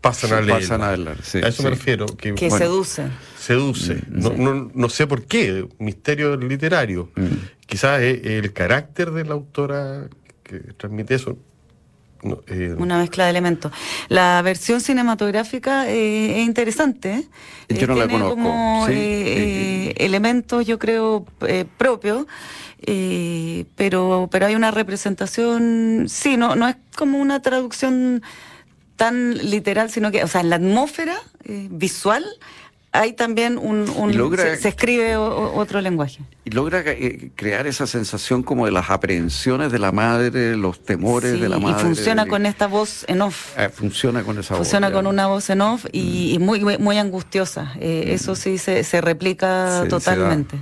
pasan 0.00 0.32
a 0.32 0.40
leer. 0.40 0.60
Pasan 0.60 0.82
a, 0.82 0.90
a 0.90 1.48
eso 1.48 1.62
me 1.62 1.70
refiero. 1.70 2.06
Que, 2.06 2.50
seduce. 2.50 3.04
Seduce. 3.38 3.94
Mm, 3.94 4.20
no, 4.20 4.30
no, 4.32 4.70
no, 4.74 4.88
sé 4.88 5.06
por 5.06 5.24
qué, 5.24 5.68
misterio 5.78 6.36
literario. 6.36 7.10
Mm. 7.16 7.66
Quizás 7.66 8.00
es 8.02 8.24
el 8.24 8.52
carácter 8.52 9.10
de 9.10 9.24
la 9.24 9.34
autora 9.34 10.08
que 10.42 10.58
transmite 10.76 11.14
eso. 11.14 11.36
Eh, 12.48 12.74
Una 12.76 12.98
mezcla 12.98 13.24
de 13.24 13.30
elementos. 13.30 13.72
La 14.08 14.42
versión 14.42 14.80
cinematográfica 14.80 15.88
eh, 15.88 16.40
es 16.40 16.46
interesante. 16.46 17.26
¿eh? 17.68 17.78
Yo 17.78 17.86
no 17.86 17.94
la 17.94 18.08
conozco. 18.08 18.30
Como 18.30 18.86
elementos, 18.88 20.66
yo 20.66 20.78
creo, 20.78 21.24
propios. 21.78 22.26
pero 23.76 24.28
pero 24.30 24.46
hay 24.46 24.54
una 24.54 24.70
representación, 24.70 26.06
sí, 26.08 26.36
no, 26.36 26.56
no 26.56 26.68
es 26.68 26.76
como 26.94 27.18
una 27.18 27.40
traducción 27.40 28.22
tan 29.00 29.34
literal, 29.50 29.90
sino 29.90 30.10
que, 30.10 30.22
o 30.22 30.28
sea, 30.28 30.42
en 30.42 30.50
la 30.50 30.56
atmósfera 30.56 31.16
eh, 31.44 31.68
visual 31.70 32.22
hay 32.92 33.14
también 33.14 33.56
un... 33.56 33.86
se, 34.36 34.68
escribe 34.68 35.16
otro 35.16 35.80
lenguaje. 35.80 36.18
Y 36.44 36.50
logra 36.50 36.82
eh, 36.84 37.30
crear 37.34 37.66
esa 37.66 37.86
sensación 37.86 38.42
como 38.42 38.66
de 38.66 38.72
las 38.72 38.90
aprehensiones 38.90 39.72
de 39.72 39.78
la 39.78 39.90
madre, 39.90 40.54
los 40.54 40.84
temores 40.84 41.40
de 41.40 41.48
la 41.48 41.58
madre. 41.58 41.80
Y 41.80 41.82
funciona 41.82 42.26
con 42.26 42.44
esta 42.44 42.66
voz 42.66 43.06
en 43.08 43.22
off. 43.22 43.58
Eh, 43.58 43.70
funciona 43.70 44.22
con 44.22 44.38
esa 44.38 44.52
voz. 44.52 44.58
Funciona 44.58 44.92
con 44.92 45.06
una 45.06 45.28
voz 45.28 45.48
en 45.48 45.62
off 45.62 45.86
y, 45.92 46.36
mm. 46.38 46.42
muy, 46.42 46.60
muy 46.78 46.98
angustiosa. 46.98 47.72
Mm. 47.76 47.78
Eso 47.80 48.36
sí 48.36 48.58
se, 48.58 48.84
se 48.84 49.00
replica 49.00 49.86
totalmente. 49.88 50.58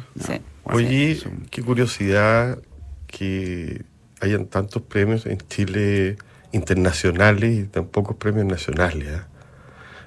Oye, 0.62 1.18
qué 1.50 1.62
curiosidad 1.62 2.61
que 3.09 3.83
hayan 4.21 4.47
tantos 4.47 4.83
premios 4.83 5.26
en 5.26 5.38
Chile 5.49 6.18
internacionales 6.52 7.59
y 7.59 7.64
tampoco 7.64 8.17
premios 8.17 8.47
nacionales. 8.47 9.09
¿ah? 9.09 9.26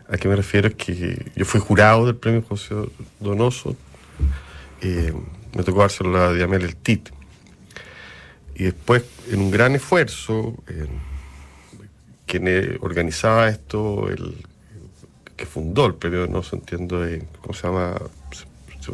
¿A 0.09 0.17
qué 0.17 0.27
me 0.27 0.35
refiero? 0.35 0.67
Es 0.67 0.75
que 0.75 1.31
yo 1.35 1.45
fui 1.45 1.59
jurado 1.59 2.05
del 2.05 2.15
premio 2.15 2.41
José 2.41 2.75
Donoso, 3.19 3.75
eh, 4.81 5.13
me 5.55 5.63
tocó 5.63 5.81
dárselo 5.81 6.17
a 6.17 6.33
Diamel 6.33 6.63
el 6.63 6.75
TIT. 6.75 7.09
Y 8.55 8.65
después, 8.65 9.03
en 9.29 9.39
un 9.39 9.51
gran 9.51 9.73
esfuerzo, 9.75 10.55
quien 12.25 12.77
organizaba 12.81 13.49
esto, 13.49 14.09
el 14.09 14.35
que 15.35 15.45
fundó 15.45 15.85
el 15.85 15.95
premio 15.95 16.19
Donoso, 16.21 16.55
entiendo, 16.55 17.05
eh, 17.05 17.23
¿cómo 17.41 17.53
se 17.53 17.67
llama? 17.67 17.97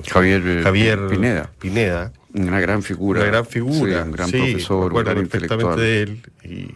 Javier, 0.10 0.44
eh, 0.46 0.62
Javier 0.64 1.08
Pineda. 1.08 1.52
Pineda. 1.60 2.12
Una 2.34 2.60
gran 2.60 2.84
figura. 2.84 3.22
Una 3.22 3.30
gran 3.30 3.46
figura. 3.46 4.04
un 4.04 4.12
gran 4.12 4.30
profesor, 4.30 4.94
un 4.94 5.04
gran 5.04 5.18
intelectual. 5.18 5.80
de 5.80 6.02
él. 6.02 6.22
Y, 6.44 6.76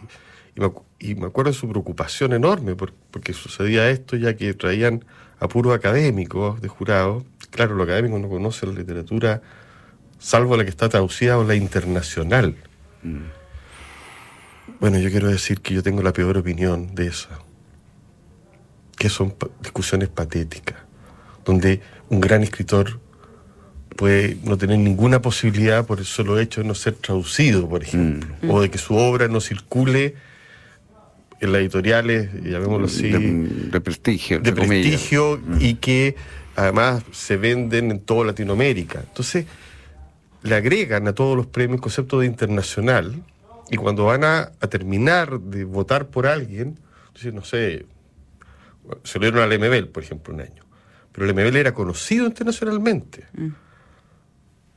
y 0.98 1.14
me, 1.14 1.26
acuerdo 1.26 1.50
de 1.50 1.56
su 1.56 1.68
preocupación 1.68 2.32
enorme 2.32 2.76
porque 2.76 3.32
sucedía 3.32 3.88
esto 3.90 4.16
ya 4.16 4.36
que 4.36 4.52
traían 4.54 5.04
a 5.40 5.48
puros 5.48 5.74
académicos 5.74 6.60
de 6.60 6.68
jurado. 6.68 7.24
Claro, 7.50 7.74
los 7.74 7.84
académicos 7.84 8.20
no 8.20 8.28
conocen 8.28 8.74
la 8.74 8.80
literatura 8.80 9.42
salvo 10.22 10.56
la 10.56 10.64
que 10.64 10.70
está 10.70 10.88
traducida 10.88 11.36
o 11.36 11.44
la 11.44 11.56
internacional. 11.56 12.54
Mm. 13.02 14.76
Bueno, 14.78 14.98
yo 14.98 15.10
quiero 15.10 15.28
decir 15.28 15.60
que 15.60 15.74
yo 15.74 15.82
tengo 15.82 16.02
la 16.02 16.12
peor 16.12 16.38
opinión 16.38 16.94
de 16.94 17.08
eso. 17.08 17.28
Que 18.96 19.08
son 19.08 19.34
discusiones 19.60 20.08
patéticas, 20.08 20.78
donde 21.44 21.80
un 22.08 22.20
gran 22.20 22.42
escritor 22.44 23.00
puede 23.96 24.36
no 24.44 24.56
tener 24.56 24.78
ninguna 24.78 25.20
posibilidad 25.20 25.84
por 25.84 25.98
el 25.98 26.04
solo 26.04 26.38
hecho 26.38 26.62
de 26.62 26.68
no 26.68 26.74
ser 26.74 26.94
traducido, 26.94 27.68
por 27.68 27.82
ejemplo, 27.82 28.34
mm. 28.42 28.50
o 28.50 28.60
de 28.60 28.70
que 28.70 28.78
su 28.78 28.94
obra 28.94 29.26
no 29.26 29.40
circule 29.40 30.14
en 31.42 31.50
las 31.50 31.60
editoriales, 31.60 32.30
llamémoslo 32.44 32.86
así, 32.86 33.10
de, 33.10 33.80
prestigio, 33.80 34.38
de 34.38 34.52
prestigio 34.52 35.40
y 35.58 35.74
que 35.74 36.14
además 36.54 37.02
se 37.10 37.36
venden 37.36 37.90
en 37.90 37.98
toda 37.98 38.26
Latinoamérica. 38.26 39.00
Entonces, 39.00 39.46
le 40.44 40.54
agregan 40.54 41.08
a 41.08 41.14
todos 41.14 41.36
los 41.36 41.48
premios 41.48 41.80
concepto 41.80 42.20
de 42.20 42.26
internacional 42.26 43.20
y 43.70 43.76
cuando 43.76 44.04
van 44.04 44.22
a, 44.22 44.52
terminar 44.70 45.40
de 45.40 45.64
votar 45.64 46.06
por 46.06 46.28
alguien, 46.28 46.78
entonces, 47.08 47.34
no 47.34 47.42
sé, 47.42 47.86
se 49.02 49.18
lo 49.18 49.24
dieron 49.24 49.42
al 49.42 49.58
MBL, 49.58 49.88
por 49.88 50.04
ejemplo, 50.04 50.32
un 50.32 50.42
año, 50.42 50.62
pero 51.10 51.26
el 51.26 51.34
MBL 51.34 51.56
era 51.56 51.74
conocido 51.74 52.24
internacionalmente. 52.24 53.24
Mm. 53.32 53.48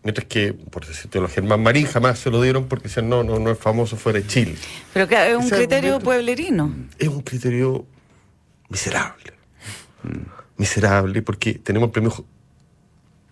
Mientras 0.05 0.27
que, 0.27 0.53
por 0.53 0.85
decirte, 0.85 1.19
los 1.19 1.31
Germán 1.31 1.63
Marín 1.63 1.87
jamás 1.87 2.19
se 2.19 2.29
lo 2.29 2.39
dieron 2.39 2.67
porque 2.67 2.89
decían, 2.89 3.09
no, 3.09 3.23
no, 3.23 3.39
no 3.39 3.49
es 3.49 3.57
famoso 3.57 3.97
fuera 3.97 4.19
de 4.19 4.27
Chile. 4.27 4.53
Pero 4.93 5.07
que 5.07 5.31
es 5.31 5.35
un 5.35 5.49
criterio 5.49 5.99
pueblerino. 5.99 6.71
Es 6.99 7.07
un 7.07 7.21
criterio 7.21 7.87
miserable. 8.69 9.33
Miserable 10.57 11.23
porque 11.23 11.55
tenemos 11.55 11.87
el 11.87 11.91
premio 11.91 12.13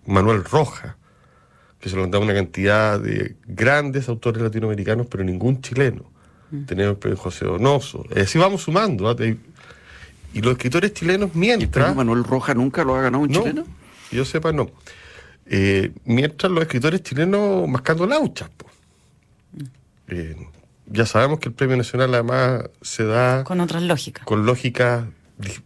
Manuel 0.04 0.42
Roja, 0.42 0.96
que 1.78 1.88
se 1.88 1.94
lo 1.94 2.02
han 2.02 2.10
dado 2.10 2.24
una 2.24 2.34
cantidad 2.34 2.98
de 2.98 3.36
grandes 3.46 4.08
autores 4.08 4.42
latinoamericanos, 4.42 5.06
pero 5.06 5.22
ningún 5.22 5.62
chileno. 5.62 6.10
Mm. 6.50 6.64
Tenemos 6.64 6.94
el 6.94 6.98
premio 6.98 7.16
José 7.16 7.44
Donoso. 7.44 8.04
Así 8.16 8.36
vamos 8.36 8.62
sumando. 8.62 9.08
¿ah? 9.08 9.14
Y 9.20 10.42
los 10.42 10.54
escritores 10.54 10.92
chilenos 10.92 11.36
mientras... 11.36 11.62
¿El 11.62 11.70
premio 11.70 11.94
Manuel 11.94 12.24
Roja 12.24 12.52
nunca 12.52 12.82
lo 12.82 12.96
ha 12.96 13.02
ganado 13.02 13.22
un 13.22 13.30
chileno? 13.30 13.64
yo 14.10 14.24
sepa, 14.24 14.50
no. 14.50 14.72
Eh, 15.46 15.92
mientras 16.04 16.50
los 16.50 16.62
escritores 16.62 17.02
chilenos 17.02 17.68
mascando 17.68 18.06
lauchas. 18.06 18.50
Eh, 20.08 20.36
ya 20.86 21.06
sabemos 21.06 21.38
que 21.38 21.48
el 21.48 21.54
premio 21.54 21.76
nacional 21.76 22.12
además 22.14 22.64
se 22.82 23.04
da... 23.04 23.44
Con 23.44 23.60
otras 23.60 23.82
lógicas. 23.82 24.24
Con 24.24 24.46
lógicas 24.46 25.04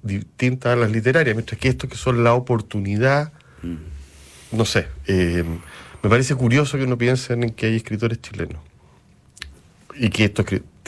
distintas 0.02 0.72
a 0.72 0.76
las 0.76 0.90
literarias, 0.90 1.34
mientras 1.36 1.60
que 1.60 1.68
estos 1.68 1.90
que 1.90 1.96
son 1.96 2.24
la 2.24 2.34
oportunidad, 2.34 3.32
no 4.52 4.64
sé, 4.64 4.88
eh, 5.06 5.44
me 6.02 6.08
parece 6.08 6.34
curioso 6.34 6.78
que 6.78 6.86
no 6.86 6.96
piensen 6.96 7.42
en 7.42 7.50
que 7.50 7.66
hay 7.66 7.76
escritores 7.76 8.20
chilenos 8.22 8.62
y 9.94 10.08
que 10.10 10.24
estos 10.24 10.46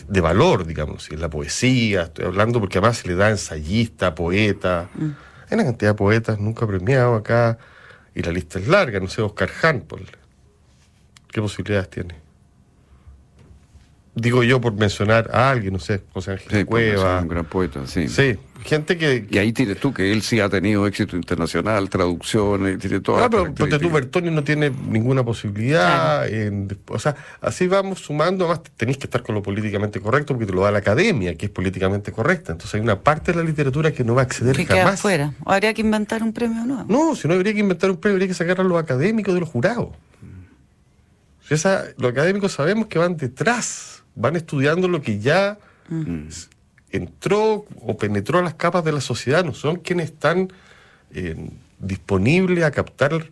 de 0.08 0.20
valor, 0.20 0.66
digamos, 0.66 1.10
en 1.10 1.20
la 1.20 1.28
poesía, 1.28 2.02
estoy 2.04 2.24
hablando 2.24 2.60
porque 2.60 2.78
además 2.78 2.98
se 2.98 3.08
le 3.08 3.16
da 3.16 3.28
ensayista, 3.30 4.14
poeta, 4.14 4.88
Mm. 4.94 5.04
hay 5.50 5.54
una 5.54 5.64
cantidad 5.64 5.90
de 5.90 5.96
poetas 5.96 6.38
nunca 6.38 6.66
premiados 6.66 7.20
acá, 7.20 7.58
y 8.14 8.22
la 8.22 8.32
lista 8.32 8.58
es 8.58 8.68
larga, 8.68 9.00
no 9.00 9.08
sé, 9.08 9.22
Oscar 9.22 9.50
Hahn, 9.62 9.84
¿qué 11.30 11.40
posibilidades 11.40 11.90
tiene? 11.90 12.14
Digo 14.12 14.42
yo 14.42 14.60
por 14.60 14.72
mencionar 14.72 15.30
a 15.32 15.50
alguien, 15.50 15.72
no 15.72 15.78
sé, 15.78 16.02
José 16.12 16.32
Ángel 16.32 16.48
Sí, 16.50 16.64
Cueva. 16.64 17.20
un 17.20 17.28
gran 17.28 17.44
poeta, 17.44 17.86
sí. 17.86 18.08
Sí, 18.08 18.36
gente 18.64 18.98
que... 18.98 19.24
Y 19.30 19.38
ahí 19.38 19.52
tienes 19.52 19.78
tú 19.78 19.94
que 19.94 20.10
él 20.12 20.22
sí 20.22 20.40
ha 20.40 20.48
tenido 20.48 20.84
éxito 20.88 21.14
internacional, 21.16 21.88
traducciones, 21.88 22.80
tiene 22.80 22.98
todas 23.00 23.22
Ah, 23.26 23.30
pero 23.30 23.52
tú. 23.78 23.88
Bertoni 23.88 24.32
no 24.32 24.42
tiene 24.42 24.70
ninguna 24.88 25.22
posibilidad. 25.24 26.28
en- 26.28 26.76
o 26.88 26.98
sea, 26.98 27.14
así 27.40 27.68
vamos 27.68 28.00
sumando, 28.00 28.46
además 28.46 28.62
tenéis 28.76 28.98
que 28.98 29.04
estar 29.06 29.22
con 29.22 29.36
lo 29.36 29.42
políticamente 29.42 30.00
correcto 30.00 30.34
porque 30.34 30.46
te 30.46 30.52
lo 30.54 30.62
da 30.62 30.72
la 30.72 30.78
academia, 30.78 31.36
que 31.36 31.46
es 31.46 31.52
políticamente 31.52 32.10
correcta. 32.10 32.50
Entonces 32.50 32.74
hay 32.74 32.80
una 32.80 32.98
parte 32.98 33.30
de 33.30 33.38
la 33.38 33.44
literatura 33.44 33.92
que 33.92 34.02
no 34.02 34.16
va 34.16 34.22
a 34.22 34.24
acceder 34.24 34.56
Que 34.56 34.66
queda 34.66 34.78
jamás. 34.78 34.94
afuera. 34.94 35.34
O 35.44 35.52
habría 35.52 35.72
que 35.72 35.82
inventar 35.82 36.24
un 36.24 36.32
premio 36.32 36.64
nuevo. 36.66 36.84
No, 36.88 37.14
si 37.14 37.28
no 37.28 37.34
habría 37.34 37.54
que 37.54 37.60
inventar 37.60 37.88
un 37.88 37.96
premio, 37.98 38.14
habría 38.16 38.26
que 38.28 38.34
sacar 38.34 38.60
a 38.60 38.64
los 38.64 38.76
académicos 38.76 39.32
de 39.34 39.38
los 39.40 39.48
jurados. 39.48 39.90
Si 41.46 41.54
esa, 41.54 41.84
los 41.96 42.10
académicos 42.10 42.52
sabemos 42.52 42.86
que 42.88 42.98
van 42.98 43.16
detrás, 43.16 43.99
van 44.20 44.36
estudiando 44.36 44.88
lo 44.88 45.00
que 45.02 45.18
ya 45.18 45.58
s- 46.28 46.48
entró 46.90 47.64
o 47.82 47.96
penetró 47.96 48.38
a 48.38 48.42
las 48.42 48.54
capas 48.54 48.84
de 48.84 48.92
la 48.92 49.00
sociedad, 49.00 49.44
no 49.44 49.54
son 49.54 49.76
quienes 49.76 50.06
están 50.10 50.52
eh, 51.12 51.50
disponibles 51.78 52.64
a 52.64 52.70
captar, 52.70 53.30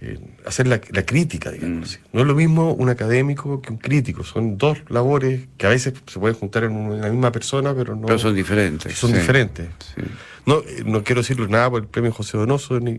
eh, 0.00 0.18
hacer 0.46 0.66
la, 0.66 0.80
la 0.90 1.04
crítica, 1.04 1.50
digamos 1.50 1.90
así. 1.90 1.98
No 2.12 2.22
es 2.22 2.26
lo 2.26 2.34
mismo 2.34 2.72
un 2.72 2.88
académico 2.88 3.60
que 3.62 3.70
un 3.70 3.78
crítico, 3.78 4.24
son 4.24 4.58
dos 4.58 4.78
labores 4.88 5.48
que 5.56 5.66
a 5.66 5.70
veces 5.70 5.94
se 6.06 6.18
pueden 6.18 6.36
juntar 6.36 6.64
en, 6.64 6.72
una- 6.72 7.08
misma 7.08 7.30
persona, 7.30 7.74
pero 7.74 7.94
no... 7.94 8.06
Pero 8.06 8.18
son 8.18 8.34
diferentes. 8.34 8.96
Son 8.98 9.10
sí. 9.10 9.16
diferentes. 9.18 9.68
Sí. 9.94 10.02
No, 10.46 10.58
eh, 10.60 10.82
no 10.84 11.04
quiero 11.04 11.20
decirle 11.20 11.46
nada 11.48 11.70
por 11.70 11.82
el 11.82 11.88
premio 11.88 12.10
José 12.12 12.36
Donoso, 12.36 12.80
ni- 12.80 12.98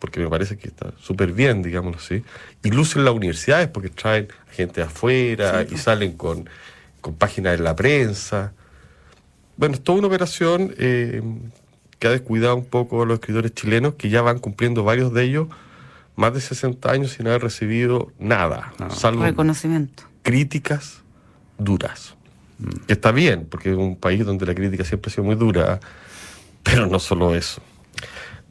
porque 0.00 0.18
me 0.18 0.28
parece 0.28 0.56
que 0.58 0.66
está 0.66 0.92
súper 0.98 1.32
bien, 1.32 1.62
digámoslo 1.62 1.98
así. 1.98 2.24
Y 2.64 2.70
lucen 2.70 3.04
las 3.04 3.14
universidades 3.14 3.68
porque 3.68 3.90
traen 3.90 4.26
a 4.48 4.52
gente 4.52 4.80
de 4.80 4.86
afuera 4.88 5.64
y 5.70 5.76
salen 5.76 6.16
con, 6.16 6.48
con 7.00 7.14
páginas 7.14 7.56
en 7.58 7.62
la 7.64 7.76
prensa. 7.76 8.52
Bueno, 9.56 9.76
es 9.76 9.84
toda 9.84 9.98
una 9.98 10.08
operación 10.08 10.74
eh, 10.78 11.22
que 11.98 12.08
ha 12.08 12.10
descuidado 12.10 12.56
un 12.56 12.64
poco 12.64 13.02
a 13.02 13.06
los 13.06 13.14
escritores 13.20 13.54
chilenos, 13.54 13.94
que 13.94 14.08
ya 14.08 14.22
van 14.22 14.38
cumpliendo 14.40 14.82
varios 14.82 15.12
de 15.12 15.22
ellos 15.24 15.48
más 16.16 16.34
de 16.34 16.40
60 16.40 16.90
años 16.90 17.12
sin 17.12 17.28
haber 17.28 17.42
recibido 17.42 18.10
nada, 18.18 18.72
No. 18.78 18.90
salvo 18.90 19.22
Reconocimiento. 19.22 20.02
críticas 20.22 21.02
duras. 21.58 22.14
Que 22.86 22.92
está 22.94 23.10
bien, 23.12 23.46
porque 23.50 23.70
es 23.70 23.76
un 23.76 23.96
país 23.96 24.24
donde 24.26 24.44
la 24.44 24.54
crítica 24.54 24.84
siempre 24.84 25.10
ha 25.10 25.14
sido 25.14 25.24
muy 25.24 25.34
dura, 25.34 25.80
pero 26.62 26.86
no 26.86 26.98
solo 26.98 27.34
eso. 27.34 27.62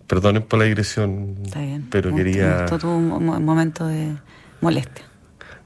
Perdonen 0.10 0.42
por 0.44 0.58
la 0.60 0.66
digresión, 0.66 1.36
Está 1.46 1.62
bien. 1.62 1.88
pero 1.90 2.14
quería... 2.14 2.66
Esto 2.66 2.80
tuvo 2.80 2.98
un 2.98 3.26
mo- 3.26 3.40
momento 3.40 3.86
de 3.88 4.16
molestia. 4.60 5.06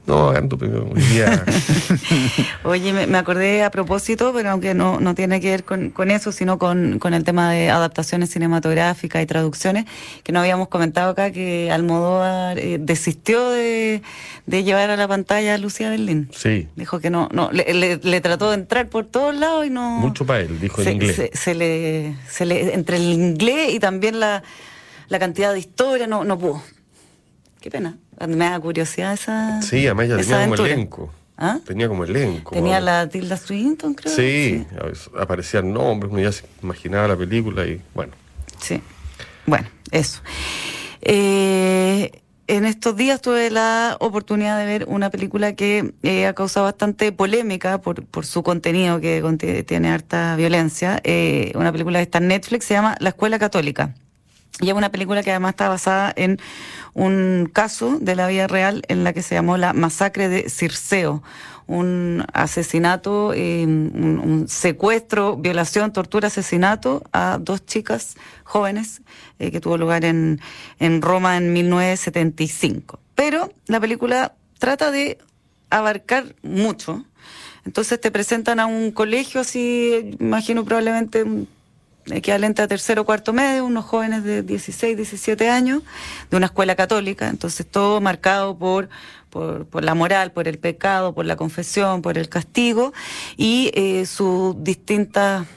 No, 0.06 0.32
ando. 0.32 0.58
Oye, 2.64 2.94
me, 2.94 3.08
me 3.08 3.18
acordé 3.18 3.64
a 3.64 3.72
propósito, 3.72 4.32
pero 4.34 4.52
aunque 4.52 4.74
no, 4.74 5.00
no 5.00 5.16
tiene 5.16 5.40
que 5.40 5.50
ver 5.50 5.64
con, 5.64 5.90
con 5.92 6.12
eso, 6.12 6.32
sino 6.32 6.58
con, 6.58 7.00
con 7.00 7.14
el 7.14 7.24
tema 7.24 7.52
de 7.52 7.70
adaptaciones 7.70 8.30
cinematográficas 8.32 9.24
y 9.24 9.26
traducciones, 9.26 9.86
que 10.24 10.32
no 10.32 10.40
habíamos 10.42 10.68
comentado 10.68 11.12
acá 11.12 11.32
que 11.32 11.72
Almodóvar 11.72 12.60
eh, 12.60 12.78
desistió 12.80 13.50
de, 13.52 14.02
de 14.46 14.64
llevar 14.64 14.90
a 14.90 14.98
la 14.98 15.08
pantalla 15.08 15.56
a 15.56 15.58
Lucía 15.58 15.90
Berlín. 15.90 16.30
Sí, 16.34 16.68
Dijo 16.76 17.00
que 17.00 17.10
no, 17.10 17.30
no 17.32 17.52
le, 17.52 17.74
le- 17.74 17.98
le 18.04 18.22
trató 18.22 18.50
de 18.50 18.56
entrar 18.56 18.90
por 18.90 19.06
todos 19.06 19.34
lados 19.36 19.66
y 19.66 19.70
no... 19.70 20.00
mucho 20.00 20.26
para 20.26 20.42
él, 20.42 20.60
dijo 20.60 20.82
en 20.82 20.86
se, 20.86 20.92
inglés. 20.94 21.16
se- 21.16 21.32
se 21.34 21.56
le, 21.56 22.16
se 22.30 22.46
le- 22.46 22.74
entre 22.74 22.98
el 22.98 23.04
inglés 23.14 23.74
y 23.74 23.80
también 23.80 24.20
la, 24.20 24.44
la 25.08 25.20
cantidad 25.20 25.54
de 25.54 25.60
historia, 25.60 26.08
no, 26.08 26.24
no 26.26 26.38
pudo. 26.38 26.62
Qué 27.62 27.72
pena. 27.72 27.98
Me 28.28 28.36
da 28.50 28.60
curiosidad 28.60 29.14
esa. 29.14 29.62
Sí, 29.62 29.86
además 29.86 30.10
ya 30.10 30.18
tenía 30.18 30.32
como 30.32 30.44
aventura. 30.44 30.74
elenco. 30.74 31.14
¿Ah? 31.38 31.60
Tenía 31.66 31.88
como 31.88 32.04
elenco. 32.04 32.52
Tenía 32.52 32.80
la 32.80 33.10
Tilda 33.10 33.38
Swinton, 33.38 33.96
creo. 33.96 34.16
Sí, 34.16 34.66
aparecían 35.20 35.74
nombres, 35.74 36.12
uno 36.12 36.22
ya 36.22 36.32
se 36.32 36.46
imaginaba 36.62 37.08
la 37.08 37.16
película 37.16 37.66
y 37.66 37.82
bueno. 37.94 38.14
Sí. 38.60 38.82
Bueno, 39.46 39.68
eso. 39.92 40.22
Eh, 41.02 42.22
en 42.48 42.66
estos 42.66 42.96
días 42.96 43.22
tuve 43.22 43.50
la 43.50 43.98
oportunidad 44.00 44.58
de 44.60 44.66
ver 44.66 44.86
una 44.88 45.10
película 45.10 45.54
que 45.54 45.94
eh, 46.04 46.28
ha 46.28 46.34
causado 46.34 46.66
bastante 46.66 47.12
polémica 47.12 47.82
por, 47.82 48.06
por 48.06 48.26
su 48.26 48.44
contenido, 48.44 49.00
que 49.00 49.64
tiene 49.68 49.90
harta 49.90 50.36
violencia. 50.36 51.00
Eh, 51.04 51.52
una 51.56 51.72
película 51.72 52.00
que 52.00 52.04
está 52.04 52.20
en 52.20 52.28
Netflix, 52.28 52.66
se 52.66 52.74
llama 52.74 52.96
La 53.00 53.10
Escuela 53.10 53.40
Católica. 53.40 53.96
Y 54.62 54.70
es 54.70 54.74
una 54.76 54.92
película 54.92 55.24
que 55.24 55.32
además 55.32 55.52
está 55.52 55.68
basada 55.68 56.14
en 56.16 56.40
un 56.94 57.50
caso 57.52 57.98
de 58.00 58.16
la 58.16 58.28
vida 58.28 58.48
real 58.48 58.84
en 58.88 59.04
la 59.04 59.12
que 59.12 59.24
se 59.24 59.34
llamó 59.34 59.58
la 59.58 59.74
masacre 59.74 60.30
de 60.30 60.50
Circeo, 60.50 61.24
un 61.66 62.24
asesinato, 62.34 63.34
eh, 63.34 63.64
un, 63.66 64.46
secuestro, 64.48 65.38
violación, 65.38 65.92
tortura, 65.92 66.28
asesinato 66.28 67.04
a 67.14 67.40
dos 67.42 67.66
chicas 67.66 68.16
jóvenes 68.44 69.02
eh, 69.40 69.50
que 69.50 69.60
tuvo 69.60 69.78
lugar 69.78 70.06
en, 70.06 70.40
en 70.80 71.02
Roma 71.02 71.38
en 71.38 71.52
1975. 71.52 73.00
Pero 73.16 73.52
la 73.66 73.80
película 73.80 74.36
trata 74.60 74.92
de 74.92 75.18
abarcar 75.72 76.36
mucho. 76.44 77.06
Entonces 77.66 78.00
te 78.00 78.12
presentan 78.12 78.60
a 78.60 78.66
un 78.66 78.92
colegio 78.92 79.42
así, 79.42 80.16
imagino 80.20 80.66
probablemente 80.66 81.26
equivalente 82.12 82.62
a 82.62 82.68
tercero 82.68 83.06
cuarto 83.06 83.34
medio, 83.34 83.66
unos 83.66 83.86
jóvenes 83.86 84.24
de 84.24 84.44
16, 84.44 84.98
17 84.98 85.50
años, 85.50 85.84
de 86.30 86.38
una 86.38 86.48
escuela 86.48 86.76
católica, 86.76 87.30
entonces 87.30 87.66
todo 87.66 88.02
marcado 88.02 88.58
por, 88.58 88.90
por, 89.30 89.66
por 89.66 89.84
la 89.84 89.94
moral, 89.96 90.32
por 90.32 90.48
el 90.48 90.60
pecado, 90.60 91.14
por 91.14 91.26
la 91.26 91.36
confesión, 91.36 92.02
por 92.02 92.18
el 92.18 92.30
castigo 92.30 92.94
y 93.38 93.72
eh, 93.74 94.06
sus 94.06 94.62
distintas 94.64 95.48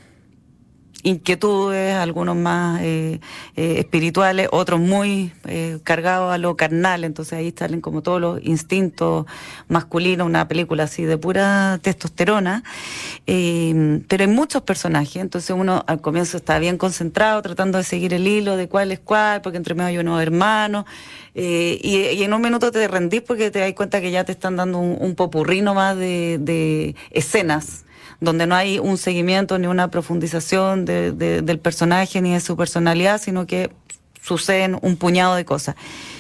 inquietudes, 1.07 1.95
algunos 1.95 2.37
más 2.37 2.81
eh, 2.83 3.21
eh, 3.55 3.77
espirituales, 3.79 4.49
otros 4.51 4.81
muy 4.81 5.33
eh, 5.47 5.79
cargados 5.85 6.35
a 6.35 6.39
lo 6.39 6.57
carnal, 6.57 7.05
entonces 7.05 7.35
ahí 7.35 7.55
salen 7.57 7.81
como 7.81 8.03
todos 8.03 8.21
los 8.21 8.43
instintos 8.43 9.25
masculinos, 9.69 10.27
una 10.27 10.49
película 10.49 10.85
así 10.85 11.05
de 11.05 11.17
pura 11.17 11.79
testosterona, 11.81 12.65
eh, 13.29 14.03
pero 14.09 14.25
hay 14.25 14.31
muchos 14.31 14.63
personajes, 14.63 15.17
entonces 15.17 15.55
uno 15.57 15.85
al 15.87 16.01
comienzo 16.01 16.39
está 16.39 16.59
bien 16.59 16.77
concentrado, 16.77 17.41
tratando 17.41 17.79
de 17.79 17.85
seguir 17.85 18.13
el 18.13 18.27
hilo 18.27 18.57
de 18.57 18.69
cuál 18.69 18.91
es 18.91 18.99
cuál, 18.99 19.43
porque 19.43 19.59
entre 19.59 19.75
medio 19.75 19.89
hay 19.89 19.99
unos 19.99 20.21
hermanos, 20.21 20.87
eh, 21.37 21.79
y, 21.83 21.99
y 21.99 22.25
en 22.25 22.35
un 22.35 22.43
minuto 22.43 22.73
te 22.73 22.89
rendís 22.89 23.23
porque 23.23 23.53
te 23.53 23.61
das 23.61 23.73
cuenta 23.75 24.01
que 24.01 24.11
ya 24.11 24.25
te 24.25 24.33
están 24.33 24.57
dando 24.57 24.79
un, 24.79 24.97
un 24.99 25.15
popurrino 25.15 25.73
más 25.73 25.97
de, 25.97 26.39
de 26.41 26.97
escenas 27.13 27.86
donde 28.21 28.47
no 28.47 28.55
hay 28.55 28.79
un 28.79 28.99
seguimiento 28.99 29.59
ni 29.59 29.67
una 29.67 29.91
profundización 29.91 30.85
de- 30.85 31.13
de- 31.13 31.43
del 31.43 31.59
personaje 31.59 32.21
ni 32.21 32.33
de 32.33 32.41
su 32.41 32.57
personalidad, 32.57 33.21
sino 33.21 33.47
que 33.47 33.71
suceden 34.23 34.77
un 34.83 34.97
puñado 34.97 35.37
de 35.37 35.45
cosas. 35.45 35.77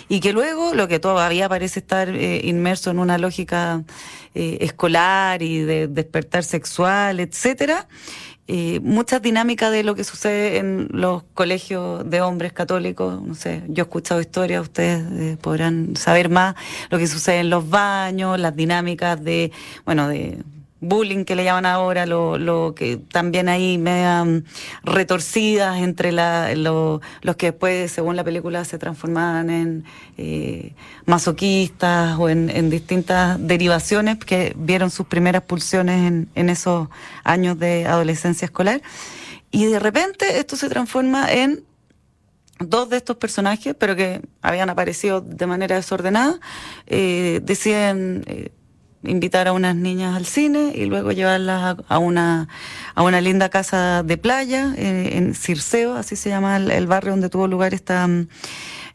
Y 0.08 0.20
que 0.20 0.32
luego, 0.32 0.74
lo 0.74 0.86
que 0.86 1.00
todavía 1.00 1.48
parece 1.48 1.80
estar 1.80 2.08
eh, 2.08 2.40
inmerso 2.44 2.90
en 2.90 3.00
una 3.00 3.18
lógica 3.18 3.82
eh, 4.34 4.58
escolar 4.60 5.42
y 5.42 5.60
de 5.60 5.88
despertar 5.88 6.44
sexual, 6.44 7.18
etcétera, 7.20 7.88
eh, 8.48 8.78
muchas 8.80 9.22
dinámicas 9.22 9.72
de 9.72 9.82
lo 9.82 9.96
que 9.96 10.04
sucede 10.04 10.58
en 10.58 10.88
los 10.92 11.24
colegios 11.34 12.08
de 12.08 12.20
hombres 12.20 12.52
católicos, 12.52 13.20
no 13.20 13.34
sé, 13.34 13.64
yo 13.66 13.82
he 13.82 13.86
escuchado 13.86 14.20
historias, 14.20 14.62
ustedes 14.62 15.02
eh, 15.12 15.36
podrán 15.40 15.96
saber 15.96 16.28
más, 16.28 16.54
lo 16.90 16.98
que 16.98 17.08
sucede 17.08 17.40
en 17.40 17.50
los 17.50 17.68
baños, 17.68 18.38
las 18.38 18.54
dinámicas 18.54 19.20
de, 19.24 19.50
bueno, 19.84 20.06
de 20.06 20.38
bullying 20.88 21.24
que 21.24 21.34
le 21.36 21.44
llaman 21.44 21.66
ahora, 21.66 22.06
lo, 22.06 22.38
lo 22.38 22.74
que 22.74 22.96
también 22.96 23.48
hay 23.48 23.78
media 23.78 24.24
mm, 24.24 24.44
retorcidas 24.84 25.78
entre 25.78 26.12
lo- 26.12 27.00
los 27.22 27.36
que 27.36 27.46
después, 27.52 27.90
según 27.92 28.16
la 28.16 28.24
película, 28.24 28.64
se 28.64 28.78
transformaban 28.78 29.50
en 29.50 29.84
eh, 30.18 30.74
masoquistas 31.06 32.18
o 32.18 32.28
en, 32.28 32.70
distintas 32.70 33.38
derivaciones 33.40 34.18
que 34.18 34.54
vieron 34.56 34.90
sus 34.90 35.06
primeras 35.06 35.42
pulsiones 35.42 36.06
en, 36.06 36.28
en 36.34 36.48
esos 36.50 36.88
años 37.24 37.58
de 37.58 37.86
adolescencia 37.86 38.46
escolar. 38.46 38.80
Y 39.50 39.66
de 39.66 39.78
repente 39.78 40.38
esto 40.38 40.56
se 40.56 40.68
transforma 40.68 41.32
en 41.32 41.64
dos 42.58 42.88
de 42.88 42.96
estos 42.96 43.16
personajes, 43.16 43.74
pero 43.78 43.96
que 43.96 44.22
habían 44.42 44.70
aparecido 44.70 45.20
de 45.20 45.46
manera 45.46 45.76
desordenada, 45.76 46.38
eh, 46.86 47.40
deciden 47.42 48.24
eh, 48.26 48.50
invitar 49.06 49.48
a 49.48 49.52
unas 49.52 49.76
niñas 49.76 50.16
al 50.16 50.26
cine 50.26 50.72
y 50.74 50.86
luego 50.86 51.12
llevarlas 51.12 51.62
a, 51.62 51.94
a 51.94 51.98
una 51.98 52.48
a 52.94 53.02
una 53.02 53.20
linda 53.20 53.50
casa 53.50 54.02
de 54.02 54.16
playa 54.16 54.74
eh, 54.76 55.10
en 55.12 55.34
Circeo, 55.34 55.96
así 55.96 56.16
se 56.16 56.30
llama 56.30 56.56
el, 56.56 56.86
barrio 56.86 57.12
donde 57.12 57.28
tuvo 57.28 57.46
lugar 57.46 57.74
esta 57.74 58.08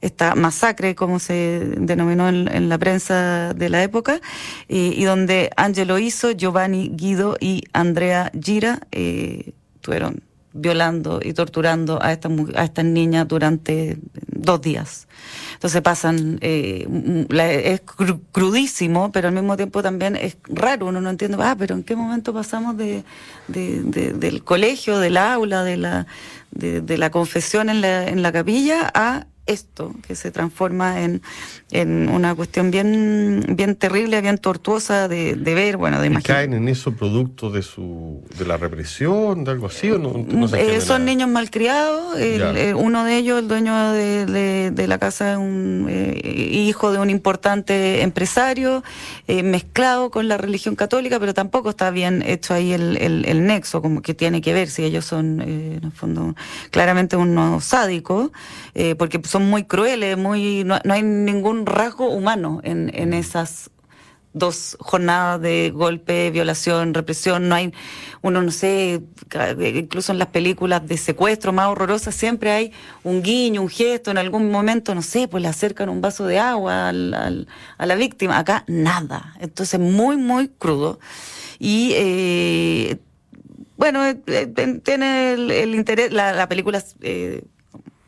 esta 0.02 0.34
masacre, 0.34 0.96
como 0.96 1.20
se 1.20 1.76
denominó 1.78 2.28
en, 2.28 2.70
la 2.70 2.78
prensa 2.80 3.54
de 3.54 3.70
la 3.70 3.84
época, 3.84 4.20
y 4.68 5.04
donde 5.04 5.52
Angelo 5.58 6.00
Iso, 6.00 6.32
Giovanni 6.32 6.90
Guido 6.96 7.38
y 7.40 7.66
Andrea 7.72 8.32
Gira 8.34 8.80
eh, 8.92 9.54
tuvieron 9.82 10.24
violando 10.54 11.20
y 11.24 11.34
torturando 11.34 12.02
a 12.02 12.12
estas 12.12 12.32
a 12.56 12.64
estas 12.64 12.86
niñas 12.86 13.28
durante 13.28 13.98
dos 14.28 14.62
días. 14.62 15.08
Entonces 15.54 15.82
pasan, 15.82 16.40
eh, 16.42 16.88
es 17.64 17.82
crudísimo, 18.32 19.12
pero 19.12 19.28
al 19.28 19.34
mismo 19.34 19.56
tiempo 19.56 19.84
también 19.84 20.16
es 20.16 20.38
raro, 20.48 20.88
uno 20.88 21.00
no 21.02 21.10
entiende, 21.10 21.38
ah, 21.40 21.56
pero 21.58 21.76
¿en 21.76 21.84
qué 21.84 21.96
momento 21.96 22.34
pasamos 22.34 22.76
de, 22.78 23.04
del 23.48 24.44
colegio, 24.44 24.98
del 24.98 25.18
aula, 25.18 25.64
de 25.64 25.78
la, 25.78 26.08
de, 26.52 26.98
la 26.98 27.12
confesión 27.12 27.70
en 27.70 27.82
la, 27.82 28.08
en 28.08 28.24
la 28.24 28.32
capilla 28.32 28.92
a 28.94 29.28
esto, 29.48 29.94
que 30.08 30.16
se 30.16 30.32
transforma 30.32 31.02
en, 31.02 31.22
en 31.72 32.10
una 32.10 32.36
cuestión 32.36 32.70
bien, 32.70 33.44
bien 33.50 33.76
terrible, 33.76 34.22
bien 34.22 34.38
tortuosa 34.38 35.08
de, 35.08 35.36
ver, 35.36 35.78
bueno, 35.78 36.00
de 36.00 36.08
imaginar. 36.08 36.38
¿Caen 36.38 36.54
en 36.54 36.68
eso 36.68 36.94
producto 36.94 37.50
de 37.50 37.62
su 37.62 38.24
de 38.38 38.46
la 38.46 38.58
represión, 38.58 39.44
de 39.44 39.52
algo 39.52 39.68
así? 39.68 39.90
¿o 39.90 39.98
no, 39.98 40.26
eh, 40.56 40.82
son 40.82 41.06
niños 41.06 41.30
malcriados, 41.30 42.18
eh, 42.20 42.74
uno 42.76 43.04
de 43.04 43.18
ellos, 43.18 43.40
el 43.40 43.48
dueño 43.48 43.92
de, 43.92 44.72
de, 44.72 44.88
la 44.88 44.98
casa, 45.00 45.40
un 45.40 45.88
eh, 45.90 46.22
hijo 46.54 46.92
de 46.92 47.00
un 47.00 47.10
importante 47.10 48.02
empresario, 48.02 48.84
mezclado 49.28 50.12
con 50.12 50.28
la 50.28 50.38
religión 50.38 50.76
católica, 50.76 51.20
pero 51.20 51.34
tampoco 51.34 51.70
está 51.70 51.90
bien 51.90 52.22
hecho 52.26 52.54
ahí 52.54 52.74
el, 52.74 52.98
el, 52.98 53.26
el 53.26 53.46
nexo, 53.46 53.82
como 53.82 54.02
que 54.02 54.14
tiene 54.14 54.42
que 54.42 54.54
ver 54.54 54.70
si 54.70 54.84
ellos 54.84 55.06
son, 55.06 55.42
en 55.42 55.82
el 55.84 55.92
fondo, 55.92 56.36
claramente 56.70 57.16
unos 57.16 57.64
sádicos, 57.64 58.32
porque 58.98 59.20
son 59.32 59.50
muy 59.50 59.64
crueles, 59.64 60.18
muy 60.18 60.64
no, 60.66 60.78
hay 60.90 61.04
ningún 61.04 61.66
rasgo 61.66 62.10
humano 62.10 62.60
en, 62.64 62.92
en 62.94 63.14
esas 63.14 63.72
dos 64.34 64.78
jornadas 64.80 65.42
de 65.42 65.72
golpe, 65.72 66.32
violación, 66.32 66.94
represión, 66.94 67.50
no 67.50 67.56
hay, 67.56 67.74
uno 68.22 68.42
no 68.42 68.52
sé, 68.52 69.02
incluso 69.76 70.12
en 70.12 70.20
las 70.20 70.30
películas 70.30 70.86
de 70.88 70.98
secuestro 70.98 71.52
más 71.54 71.68
horrorosas 71.68 72.16
siempre 72.16 72.52
hay 72.52 72.72
un 73.04 73.22
guiño, 73.22 73.62
un 73.62 73.70
gesto, 73.70 74.12
en 74.12 74.18
algún 74.18 74.52
momento, 74.52 74.96
no 74.96 75.02
sé, 75.02 75.28
pues 75.28 75.42
le 75.44 75.50
acercan 75.50 75.90
un 75.90 76.02
vaso 76.02 76.26
de 76.26 76.40
agua 76.40 76.90
al, 76.90 77.48
a 77.78 77.86
la 77.86 77.96
víctima, 77.96 78.38
acá 78.38 78.64
nada, 78.68 79.36
entonces 79.40 79.80
muy, 79.80 80.18
muy 80.18 80.50
crudo. 80.50 81.00
Y 81.60 81.92
eh, 81.94 82.98
bueno, 83.78 84.06
eh, 84.06 84.22
eh, 84.28 84.80
tiene 84.84 85.34
el, 85.34 85.74
interés, 85.76 86.12
la, 86.12 86.34
la 86.34 86.48
película 86.48 86.84
eh, 87.02 87.44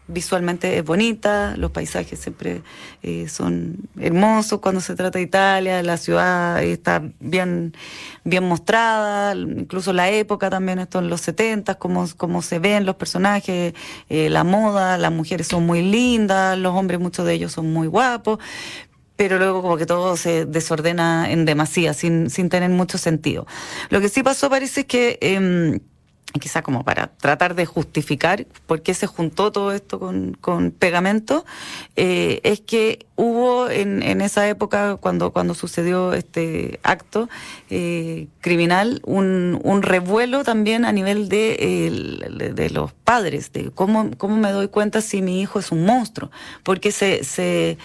visualmente 0.07 0.77
es 0.77 0.83
bonita, 0.83 1.55
los 1.57 1.71
paisajes 1.71 2.19
siempre 2.19 2.61
eh, 3.01 3.27
son 3.29 3.77
hermosos 3.97 4.59
cuando 4.59 4.81
se 4.81 4.95
trata 4.95 5.17
de 5.17 5.23
Italia, 5.23 5.81
la 5.81 5.97
ciudad 5.97 6.61
está 6.61 7.01
bien, 7.19 7.73
bien 8.23 8.43
mostrada, 8.43 9.33
incluso 9.35 9.93
la 9.93 10.09
época 10.09 10.49
también, 10.49 10.79
esto 10.79 10.99
en 10.99 11.09
los 11.09 11.21
70, 11.21 11.75
cómo, 11.75 12.05
cómo 12.17 12.41
se 12.41 12.59
ven 12.59 12.85
los 12.85 12.95
personajes, 12.95 13.73
eh, 14.09 14.29
la 14.29 14.43
moda, 14.43 14.97
las 14.97 15.11
mujeres 15.11 15.47
son 15.47 15.65
muy 15.65 15.81
lindas, 15.81 16.57
los 16.57 16.73
hombres, 16.73 16.99
muchos 16.99 17.25
de 17.25 17.33
ellos 17.33 17.53
son 17.53 17.71
muy 17.71 17.87
guapos, 17.87 18.39
pero 19.15 19.37
luego 19.37 19.61
como 19.61 19.77
que 19.77 19.85
todo 19.85 20.17
se 20.17 20.45
desordena 20.45 21.31
en 21.31 21.45
demasía, 21.45 21.93
sin, 21.93 22.29
sin 22.29 22.49
tener 22.49 22.69
mucho 22.71 22.97
sentido. 22.97 23.47
Lo 23.89 24.01
que 24.01 24.09
sí 24.09 24.21
pasó 24.21 24.49
parece 24.49 24.85
que... 24.85 25.17
Eh, 25.21 25.79
quizá 26.39 26.63
como 26.63 26.83
para 26.83 27.07
tratar 27.07 27.55
de 27.55 27.65
justificar 27.65 28.45
por 28.65 28.81
qué 28.81 28.93
se 28.93 29.07
juntó 29.07 29.51
todo 29.51 29.71
esto 29.71 29.99
con, 29.99 30.35
con 30.39 30.71
pegamento, 30.71 31.45
eh, 31.95 32.41
es 32.43 32.59
que 32.61 33.05
hubo 33.15 33.69
en, 33.69 34.01
en 34.01 34.21
esa 34.21 34.47
época, 34.49 34.97
cuando, 34.97 35.31
cuando 35.31 35.53
sucedió 35.53 36.13
este 36.13 36.79
acto 36.81 37.29
eh, 37.69 38.27
criminal, 38.41 39.01
un, 39.05 39.59
un 39.63 39.83
revuelo 39.83 40.43
también 40.43 40.85
a 40.85 40.91
nivel 40.91 41.29
de, 41.29 42.51
de, 42.55 42.69
los 42.71 42.93
padres, 42.93 43.53
de 43.53 43.69
cómo, 43.69 44.09
cómo 44.17 44.35
me 44.37 44.51
doy 44.51 44.69
cuenta 44.69 45.01
si 45.01 45.21
mi 45.21 45.39
hijo 45.41 45.59
es 45.59 45.71
un 45.71 45.85
monstruo, 45.85 46.31
porque 46.63 46.91
se, 46.91 47.23
se 47.23 47.77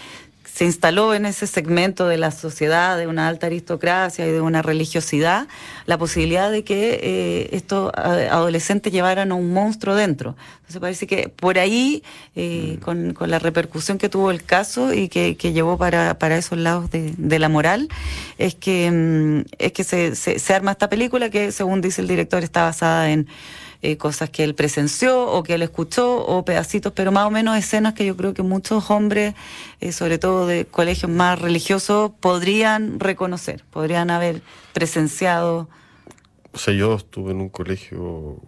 se 0.58 0.64
instaló 0.64 1.14
en 1.14 1.24
ese 1.24 1.46
segmento 1.46 2.08
de 2.08 2.16
la 2.16 2.32
sociedad, 2.32 2.98
de 2.98 3.06
una 3.06 3.28
alta 3.28 3.46
aristocracia 3.46 4.26
y 4.26 4.32
de 4.32 4.40
una 4.40 4.60
religiosidad, 4.60 5.46
la 5.86 5.98
posibilidad 5.98 6.50
de 6.50 6.64
que 6.64 6.98
eh, 7.00 7.48
estos 7.52 7.92
adolescentes 7.94 8.92
llevaran 8.92 9.30
a 9.30 9.36
un 9.36 9.52
monstruo 9.52 9.94
dentro. 9.94 10.34
Entonces 10.56 10.80
parece 10.80 11.06
que 11.06 11.28
por 11.28 11.60
ahí, 11.60 12.02
eh, 12.34 12.74
mm. 12.76 12.80
con, 12.80 13.14
con, 13.14 13.30
la 13.30 13.38
repercusión 13.38 13.98
que 13.98 14.08
tuvo 14.08 14.32
el 14.32 14.42
caso 14.42 14.92
y 14.92 15.08
que, 15.08 15.36
que 15.36 15.52
llevó 15.52 15.78
para, 15.78 16.18
para 16.18 16.36
esos 16.36 16.58
lados 16.58 16.90
de, 16.90 17.14
de 17.16 17.38
la 17.38 17.48
moral, 17.48 17.88
es 18.36 18.56
que, 18.56 18.90
mm, 18.90 19.54
es 19.60 19.70
que 19.70 19.84
se, 19.84 20.16
se, 20.16 20.40
se 20.40 20.54
arma 20.54 20.72
esta 20.72 20.88
película 20.88 21.30
que, 21.30 21.52
según 21.52 21.80
dice 21.80 22.00
el 22.00 22.08
director, 22.08 22.42
está 22.42 22.64
basada 22.64 23.12
en 23.12 23.28
eh, 23.80 23.96
cosas 23.96 24.30
que 24.30 24.42
él 24.42 24.54
presenció 24.54 25.26
o 25.26 25.42
que 25.44 25.54
él 25.54 25.62
escuchó 25.62 26.16
o 26.16 26.44
pedacitos, 26.44 26.92
pero 26.92 27.12
más 27.12 27.26
o 27.26 27.30
menos 27.30 27.56
escenas 27.56 27.94
que 27.94 28.04
yo 28.04 28.16
creo 28.16 28.34
que 28.34 28.42
muchos 28.42 28.90
hombres, 28.90 29.34
eh, 29.80 29.92
sobre 29.92 30.18
todo 30.18 30.46
de 30.46 30.64
colegios 30.64 31.10
más 31.10 31.40
religiosos, 31.40 32.10
podrían 32.18 32.98
reconocer, 32.98 33.64
podrían 33.70 34.10
haber 34.10 34.42
presenciado. 34.72 35.68
O 36.52 36.58
sea, 36.58 36.74
yo 36.74 36.94
estuve 36.94 37.30
en 37.30 37.40
un 37.40 37.50
colegio 37.50 38.38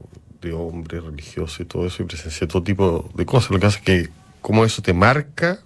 de 0.41 0.53
hombres 0.53 1.05
religiosos 1.05 1.61
y 1.61 1.65
todo 1.65 1.87
eso 1.87 2.03
y 2.03 2.07
presencié 2.07 2.47
todo 2.49 2.63
tipo 2.63 3.09
de 3.15 3.25
cosas. 3.25 3.51
Lo 3.51 3.61
que 3.61 3.67
hace 3.67 3.79
es 3.79 3.85
que 3.85 4.09
cómo 4.41 4.65
eso 4.65 4.83
te 4.83 4.95
marca 4.95 5.61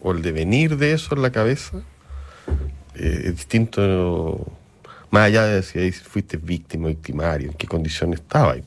o 0.00 0.12
el 0.12 0.22
devenir 0.22 0.76
de 0.76 0.92
eso 0.92 1.14
en 1.14 1.22
la 1.22 1.30
cabeza 1.30 1.82
eh, 2.96 3.22
es 3.26 3.36
distinto 3.36 4.44
más 5.10 5.26
allá 5.26 5.46
de 5.46 5.62
si 5.62 5.92
fuiste 5.92 6.36
víctima 6.36 6.86
o 6.86 6.88
victimario, 6.88 7.50
en 7.50 7.56
qué 7.56 7.68
condición 7.68 8.12
estaba. 8.12 8.52
ahí. 8.52 8.64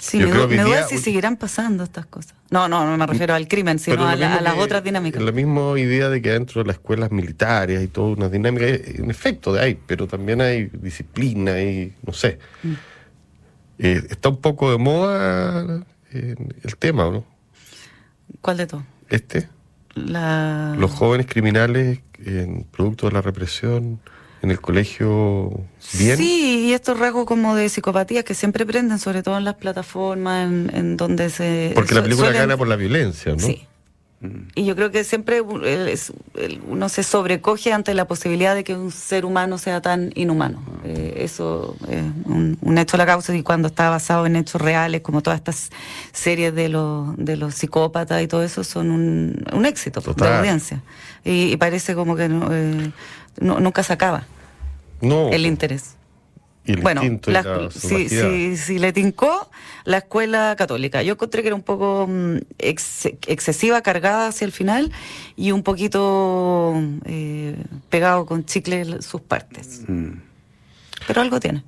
Sí, 0.00 0.18
me, 0.18 0.26
duda 0.30 0.88
si 0.88 0.98
seguirán 0.98 1.36
pasando 1.36 1.84
estas 1.84 2.06
cosas. 2.06 2.34
No, 2.50 2.68
no, 2.68 2.86
no 2.86 2.96
me 2.96 3.06
refiero 3.06 3.34
al 3.34 3.46
crimen, 3.46 3.78
sino 3.78 4.08
a, 4.08 4.16
las 4.16 4.56
otras 4.56 4.82
dinámicas. 4.82 5.22
La 5.22 5.30
misma 5.30 5.78
idea 5.78 6.08
de 6.08 6.22
que 6.22 6.30
dentro 6.30 6.62
de 6.62 6.68
las 6.68 6.76
escuelas 6.76 7.12
militares 7.12 7.82
y 7.82 7.88
todas 7.88 8.16
unas 8.16 8.32
dinámicas, 8.32 8.80
en 8.86 9.10
efecto 9.10 9.52
de 9.52 9.60
ahí, 9.60 9.78
pero 9.86 10.06
también 10.06 10.40
hay 10.40 10.70
disciplina 10.72 11.60
y 11.60 11.92
no 12.04 12.12
sé. 12.14 12.38
Mm. 12.62 12.72
Eh, 13.78 14.02
está 14.08 14.30
un 14.30 14.40
poco 14.40 14.70
de 14.70 14.78
moda 14.78 15.84
eh, 16.12 16.34
el 16.62 16.76
tema, 16.76 17.04
¿no? 17.10 17.24
¿Cuál 18.40 18.56
de 18.56 18.66
todo? 18.66 18.84
Este. 19.08 19.48
Los 19.94 20.90
jóvenes 20.92 21.26
criminales, 21.26 22.00
en 22.24 22.64
producto 22.64 23.06
de 23.06 23.12
la 23.12 23.22
represión 23.22 24.00
en 24.42 24.50
el 24.50 24.60
colegio 24.60 25.50
bien. 25.98 26.16
Sí, 26.16 26.66
y 26.68 26.72
estos 26.72 26.98
rasgos 26.98 27.26
como 27.26 27.54
de 27.54 27.68
psicopatía 27.68 28.22
que 28.22 28.34
siempre 28.34 28.64
prenden, 28.64 28.98
sobre 28.98 29.22
todo 29.22 29.36
en 29.38 29.44
las 29.44 29.54
plataformas, 29.54 30.50
en, 30.50 30.96
donde 30.96 31.30
se... 31.30 31.72
Porque 31.74 31.94
la 31.94 32.02
película 32.02 32.30
gana 32.30 32.56
por 32.56 32.68
la 32.68 32.76
violencia, 32.76 33.32
¿no? 33.32 33.38
Sí. 33.38 33.66
Y 34.54 34.66
yo 34.66 34.76
creo 34.76 34.90
que 34.90 35.02
siempre 35.02 35.40
uno 35.40 36.88
se 36.90 37.02
sobrecoge 37.02 37.72
ante 37.72 37.94
la 37.94 38.06
posibilidad 38.06 38.54
de 38.54 38.64
que 38.64 38.74
un 38.74 38.90
ser 38.90 39.24
humano 39.24 39.56
sea 39.56 39.80
tan 39.80 40.12
inhumano. 40.14 40.62
Eh, 40.84 41.14
eso 41.18 41.74
es 41.88 42.02
un, 42.26 42.76
hecho 42.76 42.98
de 42.98 42.98
la 42.98 43.06
causa 43.06 43.34
y 43.34 43.42
cuando 43.42 43.68
está 43.68 43.88
basado 43.88 44.26
en 44.26 44.36
hechos 44.36 44.60
reales, 44.60 45.00
como 45.00 45.22
todas 45.22 45.38
estas 45.38 45.70
series 46.12 46.54
de 46.54 46.68
los, 46.68 47.16
de 47.16 47.36
los 47.36 47.54
psicópatas 47.54 48.22
y 48.22 48.26
todo 48.26 48.42
eso, 48.42 48.62
son 48.62 48.90
un, 48.90 49.42
un 49.54 49.64
éxito 49.64 50.02
de 50.02 50.28
audiencia. 50.28 50.82
Y, 51.24 51.56
parece 51.56 51.94
como 51.94 52.14
que 52.14 52.28
eh, 52.30 52.90
nunca 53.40 53.82
se 53.82 53.92
acaba 53.92 54.26
el 55.02 55.46
interés 55.46 55.96
bueno, 56.82 57.02
si, 57.70 58.78
le 58.78 58.92
tincó 58.92 59.50
la 59.84 59.98
escuela 59.98 60.54
católica. 60.56 61.02
Yo 61.02 61.14
encontré 61.14 61.42
que 61.42 61.48
era 61.48 61.54
un 61.54 61.62
poco 61.62 62.06
mm, 62.08 62.36
excesiva, 62.58 63.80
cargada 63.82 64.28
hacia 64.28 64.44
el 64.44 64.52
final 64.52 64.92
y 65.36 65.52
un 65.52 65.62
poquito 65.62 66.74
eh, 67.06 67.56
pegado 67.88 68.26
con 68.26 68.44
chicle 68.44 69.02
sus 69.02 69.20
partes. 69.20 69.82
Mm. 69.88 70.12
Pero 71.06 71.20
algo 71.22 71.40
tiene. 71.40 71.64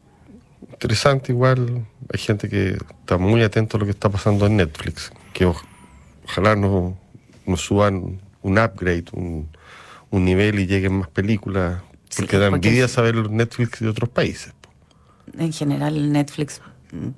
Interesante 0.73 1.33
igual. 1.33 1.87
Hay 2.13 2.21
gente 2.21 2.49
que 2.49 2.77
está 3.01 3.19
muy 3.19 3.43
atento 3.43 3.77
a 3.77 3.81
lo 3.81 3.87
que 3.87 3.93
está 3.93 4.09
pasando 4.09 4.47
en 4.47 4.57
Netflix. 4.57 5.13
Que 5.33 5.47
ojalá 6.27 6.55
nos, 6.55 6.95
nos 7.47 7.61
suban 7.61 8.21
un 8.43 8.59
upgrade, 8.59 9.05
un, 9.13 9.49
un 10.13 10.25
nivel 10.25 10.61
y 10.61 10.67
lleguen 10.69 10.99
más 10.99 11.09
películas. 11.09 11.83
Porque 12.17 12.39
da 12.39 12.47
envidia 12.47 12.87
saber 12.87 13.17
los 13.17 13.31
Netflix 13.31 13.81
de 13.81 13.89
otros 13.89 14.09
países 14.09 14.55
en 15.39 15.53
general 15.53 16.13
Netflix 16.13 16.61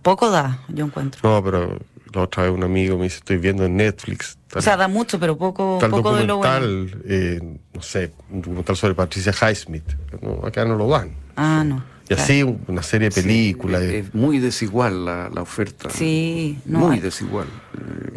poco 0.02 0.30
da, 0.30 0.60
yo 0.68 0.84
encuentro. 0.84 1.20
No, 1.28 1.42
pero 1.42 1.78
la 2.12 2.22
otra 2.22 2.44
vez 2.44 2.52
un 2.52 2.62
amigo 2.62 2.96
me 2.96 3.04
dice, 3.04 3.16
estoy 3.16 3.38
viendo 3.38 3.64
en 3.64 3.76
Netflix. 3.76 4.38
o 4.54 4.62
sea, 4.62 4.76
da 4.76 4.86
mucho, 4.86 5.18
pero 5.18 5.36
poco, 5.36 5.80
poco 5.80 6.14
de 6.14 6.24
lo 6.24 6.36
bueno. 6.36 6.88
Eh, 7.04 7.40
no 7.72 7.82
sé, 7.82 8.12
un 8.30 8.40
documental 8.40 8.76
sobre 8.76 8.94
Patricia 8.94 9.32
Highsmith. 9.32 9.96
No, 10.22 10.46
acá 10.46 10.64
no 10.64 10.76
lo 10.76 10.86
dan. 10.88 11.16
Ah, 11.34 11.64
no. 11.66 11.82
Y 12.08 12.14
así 12.14 12.42
una 12.42 12.82
serie 12.82 13.08
de 13.08 13.14
películas. 13.14 13.82
Sí, 13.82 13.94
es, 13.96 14.14
muy 14.14 14.38
desigual 14.38 15.04
la, 15.04 15.30
la 15.30 15.42
oferta. 15.42 15.88
Sí, 15.90 16.58
no, 16.66 16.80
muy 16.80 17.00
desigual. 17.00 17.46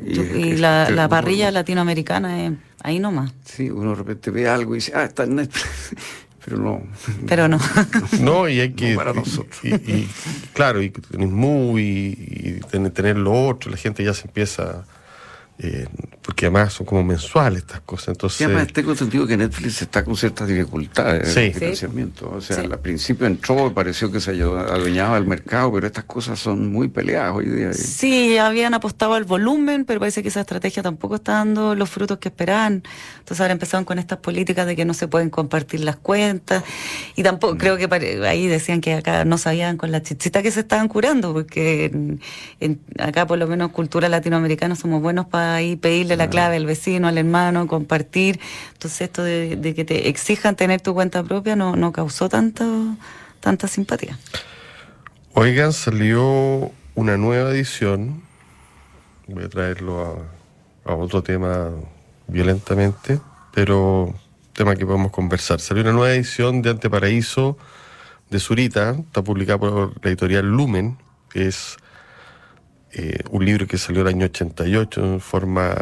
Y, 0.05 0.19
y 0.19 0.57
la, 0.57 0.89
la, 0.89 1.07
parrilla 1.07 1.51
latinoamericana 1.51 2.45
es 2.45 2.53
ahí 2.83 2.99
nomás. 2.99 3.33
Sí, 3.45 3.69
uno 3.69 3.91
de 3.91 3.95
repente 3.95 4.31
ve 4.31 4.47
algo 4.47 4.75
y 4.75 4.79
dice, 4.79 4.91
ah, 4.95 5.03
está 5.03 5.23
en 5.23 5.35
Netflix. 5.35 5.95
Pero 6.45 6.59
no. 6.59 6.81
Pero 7.27 7.47
no. 7.49 7.59
No, 8.21 8.47
y 8.47 8.61
hay 8.61 8.71
que. 8.71 8.95
para 8.95 9.11
nosotros. 9.11 9.59
Y, 9.63 9.73
y, 9.73 10.09
claro, 10.53 10.81
y 10.81 10.91
tenés 10.91 11.29
movie 11.29 12.15
y 12.17 12.59
tener, 12.71 12.91
tener 12.91 13.17
lo 13.17 13.33
otro, 13.47 13.69
la 13.69 13.75
gente 13.75 14.01
ya 14.01 14.13
se 14.13 14.27
empieza 14.27 14.85
eh, 15.59 15.87
porque 16.21 16.45
además 16.45 16.73
son 16.73 16.85
como 16.85 17.03
mensuales 17.03 17.63
estas 17.63 17.79
cosas. 17.81 18.09
Entonces, 18.09 18.41
y 18.41 18.43
además 18.43 18.67
tengo 18.71 18.91
entendido 18.91 19.25
que 19.25 19.37
Netflix 19.37 19.81
está 19.81 20.03
con 20.03 20.15
ciertas 20.15 20.47
dificultades 20.47 21.33
sí. 21.33 21.39
de 21.39 21.53
financiamiento. 21.53 22.31
O 22.35 22.41
sea, 22.41 22.57
sí. 22.57 22.67
al 22.71 22.79
principio 22.79 23.25
entró, 23.25 23.73
pareció 23.73 24.11
que 24.11 24.19
se 24.19 24.31
adueñaba 24.31 25.17
el 25.17 25.25
mercado, 25.25 25.71
pero 25.73 25.87
estas 25.87 26.03
cosas 26.03 26.37
son 26.37 26.71
muy 26.71 26.89
peleadas 26.89 27.35
hoy 27.35 27.45
día. 27.45 27.73
Sí, 27.73 28.37
habían 28.37 28.75
apostado 28.75 29.15
al 29.15 29.23
volumen, 29.23 29.85
pero 29.85 29.99
parece 29.99 30.21
que 30.21 30.27
esa 30.27 30.41
estrategia 30.41 30.83
tampoco 30.83 31.15
está 31.15 31.33
dando 31.33 31.73
los 31.73 31.89
frutos 31.89 32.19
que 32.19 32.29
esperaban. 32.29 32.83
Entonces 33.19 33.41
ahora 33.41 33.53
empezaron 33.53 33.83
con 33.83 33.97
estas 33.97 34.19
políticas 34.19 34.67
de 34.67 34.75
que 34.75 34.85
no 34.85 34.93
se 34.93 35.07
pueden 35.07 35.31
compartir 35.31 35.79
las 35.79 35.95
cuentas. 35.95 36.63
Y 37.15 37.23
tampoco, 37.23 37.55
mm. 37.55 37.57
creo 37.57 37.77
que 37.77 38.25
ahí 38.27 38.45
decían 38.47 38.79
que 38.79 38.93
acá 38.93 39.25
no 39.25 39.39
sabían 39.39 39.77
con 39.77 39.91
la 39.91 40.03
chichita 40.03 40.43
que 40.43 40.51
se 40.51 40.59
estaban 40.59 40.87
curando, 40.87 41.33
porque 41.33 41.85
en, 41.85 42.21
en, 42.59 42.79
acá 42.99 43.25
por 43.25 43.39
lo 43.39 43.47
menos 43.47 43.71
cultura 43.71 44.07
latinoamericana 44.07 44.75
somos 44.75 45.01
buenos 45.01 45.25
para 45.25 45.46
ahí 45.55 45.75
pedirle 45.75 46.15
la 46.15 46.29
clave 46.29 46.57
al 46.57 46.65
vecino, 46.65 47.07
al 47.07 47.17
hermano, 47.17 47.67
compartir. 47.67 48.39
Entonces 48.73 49.01
esto 49.01 49.23
de, 49.23 49.55
de 49.55 49.73
que 49.73 49.85
te 49.85 50.09
exijan 50.09 50.55
tener 50.55 50.81
tu 50.81 50.93
cuenta 50.93 51.23
propia 51.23 51.55
no, 51.55 51.75
no 51.75 51.91
causó 51.91 52.29
tanto, 52.29 52.95
tanta 53.39 53.67
simpatía. 53.67 54.17
Oigan, 55.33 55.73
salió 55.73 56.71
una 56.95 57.17
nueva 57.17 57.51
edición, 57.51 58.23
voy 59.27 59.43
a 59.43 59.49
traerlo 59.49 60.27
a, 60.85 60.91
a 60.91 60.95
otro 60.95 61.21
tema 61.21 61.69
violentamente, 62.27 63.19
pero 63.53 64.13
tema 64.53 64.75
que 64.75 64.85
podemos 64.85 65.11
conversar. 65.11 65.59
Salió 65.59 65.83
una 65.83 65.93
nueva 65.93 66.13
edición 66.13 66.61
de 66.63 66.71
Anteparaíso 66.71 67.57
de 68.29 68.39
Zurita, 68.39 68.95
está 68.97 69.21
publicada 69.23 69.59
por 69.59 69.93
la 70.03 70.09
editorial 70.09 70.45
Lumen, 70.45 70.97
que 71.29 71.47
es 71.47 71.77
eh, 72.93 73.19
un 73.31 73.45
libro 73.45 73.67
que 73.67 73.77
salió 73.77 74.01
el 74.01 74.07
año 74.07 74.25
88 74.25 75.03
en 75.03 75.19
forma 75.19 75.75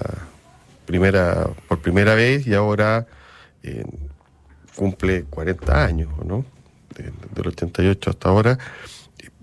primera 0.85 1.47
por 1.67 1.79
primera 1.81 2.15
vez 2.15 2.45
y 2.47 2.53
ahora 2.53 3.07
eh, 3.63 3.85
cumple 4.75 5.23
40 5.23 5.85
años, 5.85 6.09
¿no? 6.25 6.45
De, 6.95 7.11
del 7.33 7.47
88 7.47 8.09
hasta 8.09 8.29
ahora. 8.29 8.57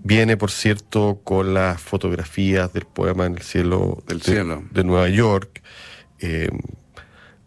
Viene, 0.05 0.35
por 0.35 0.51
cierto, 0.51 1.21
con 1.23 1.53
las 1.53 1.81
fotografías 1.81 2.73
del 2.73 2.85
poema 2.85 3.25
En 3.25 3.35
el 3.35 3.41
cielo, 3.41 4.03
del 4.05 4.19
de, 4.19 4.23
cielo. 4.25 4.63
de 4.71 4.83
Nueva 4.83 5.07
York. 5.09 5.61
Eh, 6.19 6.49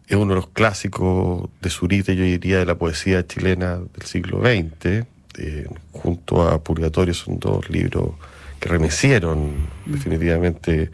es 0.06 0.16
uno 0.16 0.30
de 0.30 0.36
los 0.36 0.48
clásicos 0.48 1.50
de 1.60 1.68
Zurita, 1.68 2.12
yo 2.12 2.22
diría, 2.24 2.58
de 2.58 2.66
la 2.66 2.76
poesía 2.76 3.26
chilena 3.26 3.76
del 3.76 4.06
siglo 4.06 4.40
XX. 4.40 5.06
Eh, 5.38 5.68
junto 5.92 6.48
a 6.48 6.62
Purgatorio 6.62 7.12
son 7.12 7.38
dos 7.38 7.68
libros 7.68 8.12
que 8.60 8.68
remecieron 8.68 9.68
mm. 9.86 9.92
definitivamente 9.92 10.90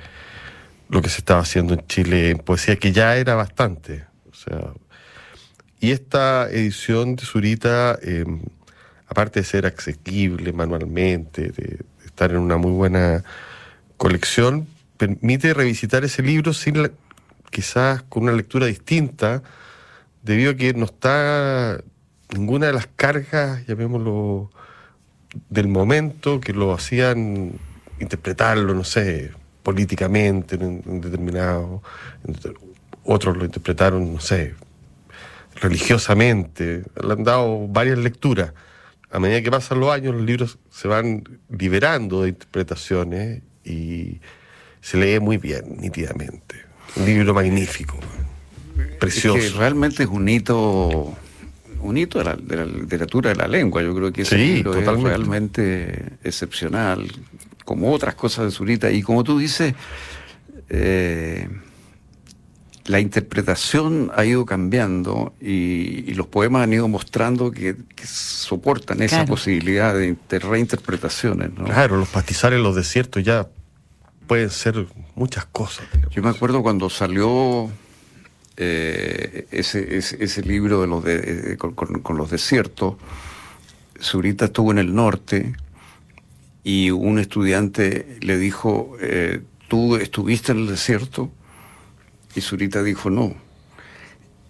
lo 0.89 1.01
que 1.01 1.09
se 1.09 1.19
estaba 1.19 1.41
haciendo 1.41 1.75
en 1.75 1.87
Chile 1.87 2.31
en 2.31 2.39
poesía, 2.39 2.77
que 2.77 2.93
ya 2.93 3.17
era 3.17 3.35
bastante. 3.35 4.05
O 4.31 4.35
sea, 4.35 4.73
y 5.81 5.91
esta 5.91 6.51
edición 6.51 7.17
de 7.17 7.25
Zurita, 7.25 7.99
eh, 8.03 8.25
aparte 9.07 9.41
de 9.41 9.45
ser 9.45 9.67
asequible 9.67 10.53
manualmente, 10.53 11.43
de, 11.43 11.51
de, 11.51 11.79
estar 12.05 12.31
en 12.31 12.39
una 12.39 12.59
muy 12.59 12.73
buena 12.73 13.25
colección, 13.97 14.67
permite 14.99 15.55
revisitar 15.55 16.05
ese 16.05 16.23
libro 16.23 16.53
sin 16.53 16.83
la, 16.83 16.91
quizás 17.51 18.03
con 18.03 18.25
una 18.25 18.33
lectura 18.33 18.67
distinta, 18.67 19.43
debido 20.23 20.53
a 20.53 20.57
que 20.57 20.75
no 20.75 20.85
está 20.85 21.81
ninguna 22.33 22.67
de 22.67 22.73
las 22.73 22.87
cargas, 22.87 23.67
llamémoslo, 23.67 24.51
del 25.49 25.69
momento 25.69 26.41
que 26.41 26.53
lo 26.53 26.73
hacían 26.73 27.53
interpretarlo, 27.99 28.75
no 28.75 28.85
sé, 28.85 29.31
políticamente 29.63 30.57
en, 30.57 30.83
en 30.87 31.01
determinado, 31.01 31.83
en, 32.27 32.37
otros 33.05 33.37
lo 33.37 33.45
interpretaron, 33.45 34.13
no 34.13 34.21
sé, 34.21 34.55
religiosamente, 35.57 36.85
le 37.03 37.13
han 37.13 37.25
dado 37.25 37.67
varias 37.69 37.99
lecturas. 37.99 38.53
A 39.11 39.19
medida 39.19 39.43
que 39.43 39.51
pasan 39.51 39.81
los 39.81 39.91
años, 39.91 40.15
los 40.15 40.25
libros 40.25 40.59
se 40.71 40.89
van 40.89 41.25
liberando 41.51 42.23
de 42.23 42.31
interpretaciones 42.31 43.43
y 43.65 44.21
se 44.81 44.97
lee 44.97 45.21
muy 45.21 45.37
bien, 45.37 45.77
nítidamente. 45.79 46.57
Un 46.97 47.05
libro 47.07 47.35
magnífico, 47.35 47.99
precioso. 48.99 49.39
Es 49.39 49.53
que 49.53 49.59
realmente 49.59 50.03
es 50.05 50.09
un 50.09 50.29
hito 50.29 51.15
un 51.83 51.97
hito 51.99 52.19
de 52.19 52.25
la, 52.25 52.37
de 52.37 52.57
la, 52.57 52.65
literatura 52.65 53.31
de 53.31 53.37
la 53.37 53.49
lengua. 53.49 53.83
Yo 53.83 53.95
creo 53.95 54.13
que 54.13 54.23
ese 54.23 54.37
sí, 54.37 54.55
libro 54.55 54.73
totalmente. 54.73 55.01
es 55.01 55.05
realmente 55.17 56.05
excepcional, 56.25 57.11
como 57.65 57.93
otras 57.93 58.15
cosas 58.15 58.47
de 58.47 58.51
Zurita. 58.51 58.91
Y 58.91 59.03
como 59.03 59.25
tú 59.25 59.39
dices, 59.39 59.75
eh, 60.69 61.49
la 62.87 62.99
interpretación 63.01 64.11
ha 64.17 64.25
ido 64.25 64.45
cambiando 64.45 65.35
y, 65.41 66.11
y, 66.11 66.15
los 66.15 66.27
poemas 66.27 66.63
han 66.65 66.73
ido 66.73 66.89
mostrando 66.89 67.51
que, 67.53 67.77
que 67.95 68.07
soportan 68.07 69.03
esa 69.03 69.19
Claro. 69.19 69.29
posibilidad 69.29 69.95
de, 69.95 70.17
de 70.29 70.39
reinterpretaciones. 70.41 71.53
¿no? 71.55 71.65
Claro, 71.65 71.97
los 71.97 72.09
pastizales 72.09 72.57
en 72.57 72.65
los 72.65 72.75
desiertos 72.75 73.23
ya 73.23 73.47
pueden 74.27 74.51
ser 74.51 74.87
muchas 75.15 75.45
cosas. 75.47 75.87
digamos. 75.93 76.15
Yo 76.15 76.23
me 76.23 76.31
acuerdo 76.31 76.63
cuando 76.63 76.91
salió 76.91 77.71
eh, 78.57 79.47
ese, 79.51 79.97
ese, 79.97 80.43
libro 80.43 80.81
de 80.83 80.87
los 80.87 81.05
de, 81.05 81.53
eh, 81.53 81.57
con, 81.57 81.75
con, 81.75 82.17
los 82.17 82.31
desiertos, 82.31 82.97
Zurita 84.01 84.47
estuvo 84.47 84.73
en 84.73 84.79
el 84.79 84.95
norte 84.95 85.55
y 86.65 86.91
un 86.91 87.19
estudiante 87.19 88.19
le 88.21 88.37
dijo, 88.37 88.97
eh, 89.01 89.41
¿tú 89.69 89.97
estuviste 89.97 90.53
en 90.53 90.59
el 90.59 90.67
desierto? 90.69 91.31
Y 92.35 92.41
Zurita 92.41 92.83
dijo, 92.83 93.11
no. 93.11 93.35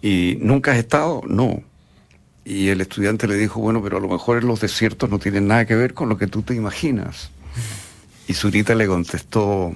¿Y 0.01 0.37
nunca 0.41 0.71
has 0.71 0.77
estado? 0.77 1.21
No. 1.27 1.63
Y 2.45 2.67
el 2.67 2.81
estudiante 2.81 3.27
le 3.27 3.35
dijo, 3.35 3.61
bueno, 3.61 3.81
pero 3.81 3.97
a 3.97 4.01
lo 4.01 4.09
mejor 4.09 4.39
en 4.39 4.47
los 4.47 4.59
desiertos 4.59 5.09
no 5.09 5.17
tienen 5.17 5.47
nada 5.47 5.65
que 5.65 5.75
ver 5.75 5.93
con 5.93 6.09
lo 6.09 6.17
que 6.17 6.27
tú 6.27 6.41
te 6.41 6.53
imaginas. 6.53 7.31
Y 8.27 8.33
Zurita 8.33 8.75
le 8.75 8.87
contestó, 8.87 9.73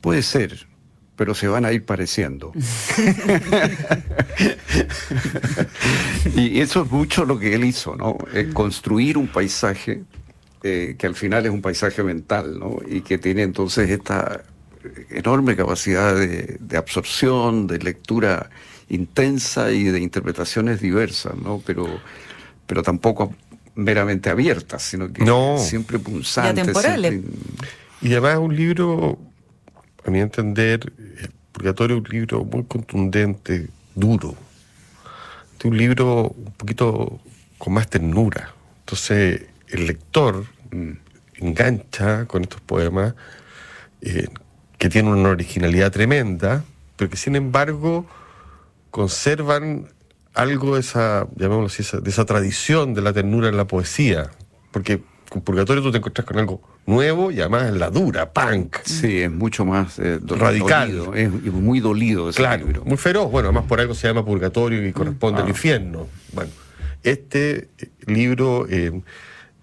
puede 0.00 0.22
ser, 0.22 0.66
pero 1.16 1.34
se 1.34 1.48
van 1.48 1.64
a 1.64 1.72
ir 1.72 1.84
pareciendo. 1.84 2.52
y 6.36 6.60
eso 6.60 6.82
es 6.82 6.90
mucho 6.90 7.24
lo 7.24 7.38
que 7.38 7.54
él 7.54 7.64
hizo, 7.64 7.96
¿no? 7.96 8.18
Eh, 8.32 8.50
construir 8.52 9.16
un 9.16 9.28
paisaje 9.28 10.02
eh, 10.62 10.96
que 10.98 11.06
al 11.06 11.14
final 11.14 11.46
es 11.46 11.52
un 11.52 11.62
paisaje 11.62 12.02
mental, 12.02 12.58
¿no? 12.58 12.78
Y 12.88 13.02
que 13.02 13.18
tiene 13.18 13.42
entonces 13.42 13.90
esta 13.90 14.42
enorme 15.10 15.56
capacidad 15.56 16.14
de, 16.14 16.56
de 16.58 16.76
absorción, 16.76 17.66
de 17.66 17.78
lectura 17.78 18.50
intensa 18.88 19.72
y 19.72 19.84
de 19.84 20.00
interpretaciones 20.00 20.80
diversas, 20.80 21.36
¿no? 21.36 21.62
Pero, 21.64 21.86
pero 22.66 22.82
tampoco 22.82 23.34
meramente 23.74 24.30
abiertas, 24.30 24.82
sino 24.82 25.12
que 25.12 25.24
no. 25.24 25.58
siempre 25.58 25.98
punzantes. 25.98 26.68
Y. 26.68 26.80
Siempre... 26.80 27.22
Y 28.02 28.12
además 28.12 28.34
es 28.34 28.38
un 28.38 28.56
libro, 28.56 29.18
a 30.04 30.10
mi 30.10 30.20
entender, 30.20 30.92
Purgatorio 31.54 31.98
es 31.98 32.02
un 32.02 32.08
libro 32.08 32.44
muy 32.44 32.64
contundente, 32.64 33.68
duro. 33.94 34.34
Es 35.56 35.64
un 35.64 35.78
libro 35.78 36.34
un 36.36 36.52
poquito 36.52 37.20
con 37.58 37.74
más 37.74 37.88
ternura. 37.88 38.52
Entonces, 38.80 39.42
el 39.68 39.86
lector 39.86 40.44
mm, 40.72 40.90
engancha 41.36 42.26
con 42.26 42.42
estos 42.42 42.60
poemas 42.60 43.14
eh, 44.00 44.26
que 44.78 44.88
tienen 44.88 45.12
una 45.12 45.28
originalidad 45.28 45.92
tremenda, 45.92 46.64
pero 46.96 47.08
que 47.08 47.16
sin 47.16 47.36
embargo 47.36 48.04
conservan 48.90 49.86
algo 50.34 50.74
de 50.74 50.80
esa, 50.80 51.28
llamémoslo 51.36 51.66
así, 51.66 51.84
de 52.02 52.10
esa 52.10 52.24
tradición 52.24 52.94
de 52.94 53.02
la 53.02 53.12
ternura 53.12 53.48
en 53.48 53.56
la 53.56 53.68
poesía. 53.68 54.32
Porque 54.72 55.04
con 55.34 55.42
Purgatorio 55.42 55.82
tú 55.82 55.90
te 55.90 55.98
encuentras 55.98 56.24
con 56.24 56.38
algo 56.38 56.62
nuevo 56.86 57.32
y 57.32 57.40
además 57.40 57.72
la 57.72 57.90
dura, 57.90 58.32
punk. 58.32 58.76
Sí, 58.84 59.18
es 59.22 59.32
mucho 59.32 59.64
más 59.64 59.98
eh, 59.98 60.20
radical. 60.24 60.96
Dolido, 60.96 61.14
es, 61.14 61.26
es, 61.26 61.52
muy 61.52 61.80
dolido 61.80 62.30
ese 62.30 62.36
claro, 62.36 62.64
libro. 62.64 62.84
Muy 62.84 62.96
feroz. 62.96 63.32
Bueno, 63.32 63.48
además 63.48 63.64
por 63.64 63.80
algo 63.80 63.94
se 63.94 64.06
llama 64.06 64.24
Purgatorio 64.24 64.86
y 64.86 64.92
corresponde 64.92 65.40
ah. 65.40 65.42
al 65.42 65.48
infierno. 65.48 66.06
Bueno, 66.32 66.52
este 67.02 67.68
libro. 68.06 68.68
Eh, 68.70 68.92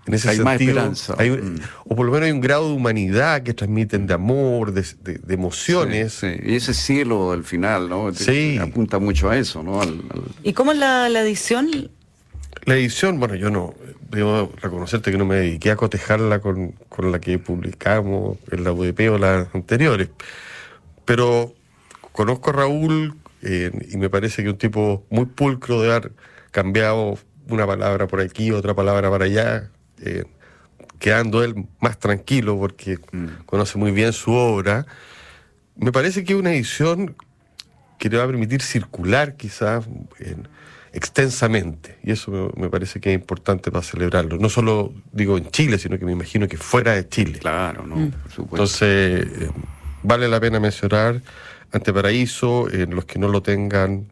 en 0.08 0.14
ese 0.14 0.30
hay 0.30 0.36
sentido, 0.36 0.44
más 0.44 0.62
esperanza. 0.62 1.16
Hay, 1.18 1.30
mm. 1.30 1.60
O 1.86 1.96
por 1.96 2.06
lo 2.06 2.12
menos 2.12 2.26
hay 2.26 2.34
un 2.34 2.42
grado 2.42 2.68
de 2.68 2.74
humanidad 2.74 3.44
que 3.44 3.54
transmiten 3.54 4.08
de 4.08 4.14
amor, 4.14 4.74
de, 4.74 4.84
de, 5.04 5.20
de 5.20 5.34
emociones. 5.34 6.12
Sí, 6.16 6.34
sí, 6.34 6.42
Y 6.44 6.56
ese 6.56 6.74
cielo 6.74 7.32
al 7.32 7.46
final, 7.46 7.88
¿no? 7.88 8.14
Sí. 8.14 8.58
Apunta 8.58 9.00
mucho 9.00 9.30
a 9.30 9.38
eso, 9.38 9.64
¿no? 9.64 9.80
Al, 9.80 9.90
al... 9.90 10.24
¿Y 10.44 10.52
cómo 10.52 10.74
es 10.74 10.80
la, 10.80 11.08
la 11.08 11.22
edición? 11.22 11.92
La 12.66 12.76
edición, 12.76 13.20
bueno, 13.20 13.36
yo 13.36 13.50
no, 13.50 13.74
debo 14.10 14.52
reconocerte 14.62 15.12
que 15.12 15.18
no 15.18 15.26
me 15.26 15.36
dediqué 15.38 15.72
a 15.72 15.76
cotejarla 15.76 16.40
con, 16.40 16.74
con 16.90 17.12
la 17.12 17.20
que 17.20 17.40
publicamos 17.40 18.38
en 18.52 18.64
la 18.64 18.72
UDP 18.72 19.10
o 19.10 19.18
las 19.18 19.54
anteriores, 19.56 20.10
pero 21.06 21.54
conozco 22.12 22.52
a 22.52 22.54
Raúl 22.54 23.16
eh, 23.42 23.72
y 23.90 23.98
me 23.98 24.10
parece 24.10 24.44
que 24.44 24.50
un 24.50 24.58
tipo 24.58 25.04
muy 25.10 25.26
pulcro 25.26 25.82
de 25.82 25.92
haber 25.92 26.12
cambiado 26.52 27.18
una 27.50 27.66
palabra 27.66 28.06
por 28.08 28.22
aquí, 28.22 28.52
otra 28.52 28.76
palabra 28.76 29.10
para 29.10 29.26
allá, 29.26 29.72
eh, 30.00 30.26
quedando 31.00 31.44
él 31.44 31.66
más 31.80 31.98
tranquilo 31.98 32.60
porque 32.60 33.00
Mm. 33.12 33.44
conoce 33.48 33.80
muy 33.80 33.92
bien 33.92 34.14
su 34.14 34.32
obra. 34.34 34.86
Me 35.76 35.92
parece 35.92 36.24
que 36.24 36.36
una 36.36 36.54
edición 36.54 37.16
que 37.98 38.10
le 38.10 38.18
va 38.18 38.26
a 38.26 38.28
permitir 38.28 38.62
circular 38.62 39.36
quizás 39.36 39.86
en- 40.20 40.48
extensamente, 40.94 41.98
y 42.04 42.12
eso 42.12 42.32
me, 42.32 42.64
me 42.64 42.70
parece 42.70 43.00
que 43.00 43.14
es 43.14 43.16
importante 43.16 43.72
para 43.72 43.84
celebrarlo. 43.84 44.38
No 44.38 44.50
solo 44.50 44.94
digo 45.12 45.38
en 45.38 45.50
Chile, 45.50 45.78
sino 45.78 45.98
que 45.98 46.06
me 46.06 46.12
imagino 46.12 46.48
que 46.48 46.58
fuera 46.58 46.94
de 46.94 47.08
Chile. 47.08 47.40
Claro, 47.40 47.86
¿no? 47.86 47.96
Por 47.96 48.32
supuesto. 48.32 48.56
Entonces, 48.56 49.28
eh, 49.42 49.50
vale 50.04 50.28
la 50.28 50.40
pena 50.40 50.60
mencionar 50.60 51.22
Anteparaíso, 51.72 52.70
eh, 52.70 52.86
los 52.90 53.06
que 53.06 53.18
no 53.18 53.30
lo 53.30 53.42
tengan, 53.42 54.08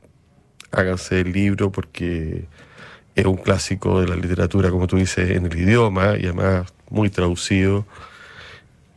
háganse 0.71 1.21
el 1.21 1.33
libro 1.33 1.71
porque 1.71 2.45
es 3.15 3.25
un 3.25 3.37
clásico 3.37 3.99
de 3.99 4.07
la 4.07 4.15
literatura, 4.15 4.69
como 4.69 4.87
tú 4.87 4.95
dices, 4.97 5.31
en 5.31 5.45
el 5.45 5.57
idioma 5.57 6.15
y 6.17 6.25
además 6.25 6.73
muy 6.89 7.09
traducido. 7.09 7.85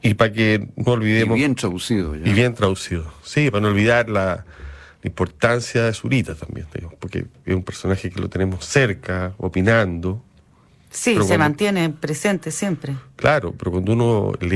Y 0.00 0.14
para 0.14 0.32
que 0.32 0.68
no 0.76 0.84
y 0.84 0.90
olvidemos... 0.90 1.36
bien 1.36 1.54
traducido. 1.56 2.14
ya. 2.14 2.28
Y 2.28 2.32
bien 2.32 2.54
traducido. 2.54 3.12
Sí, 3.24 3.50
para 3.50 3.62
no 3.62 3.68
olvidar 3.68 4.08
la, 4.08 4.44
la 5.02 5.08
importancia 5.08 5.82
de 5.84 5.92
Zurita 5.94 6.34
también, 6.34 6.66
digo, 6.74 6.92
porque 7.00 7.26
es 7.44 7.54
un 7.54 7.62
personaje 7.64 8.08
que 8.10 8.20
lo 8.20 8.28
tenemos 8.28 8.64
cerca, 8.64 9.34
opinando. 9.38 10.22
Sí, 10.90 11.12
se 11.12 11.16
cuando- 11.16 11.38
mantiene 11.38 11.90
presente 11.90 12.50
siempre. 12.50 12.94
Claro, 13.16 13.52
pero 13.56 13.72
cuando 13.72 13.92
uno 13.94 14.32
lee 14.40 14.48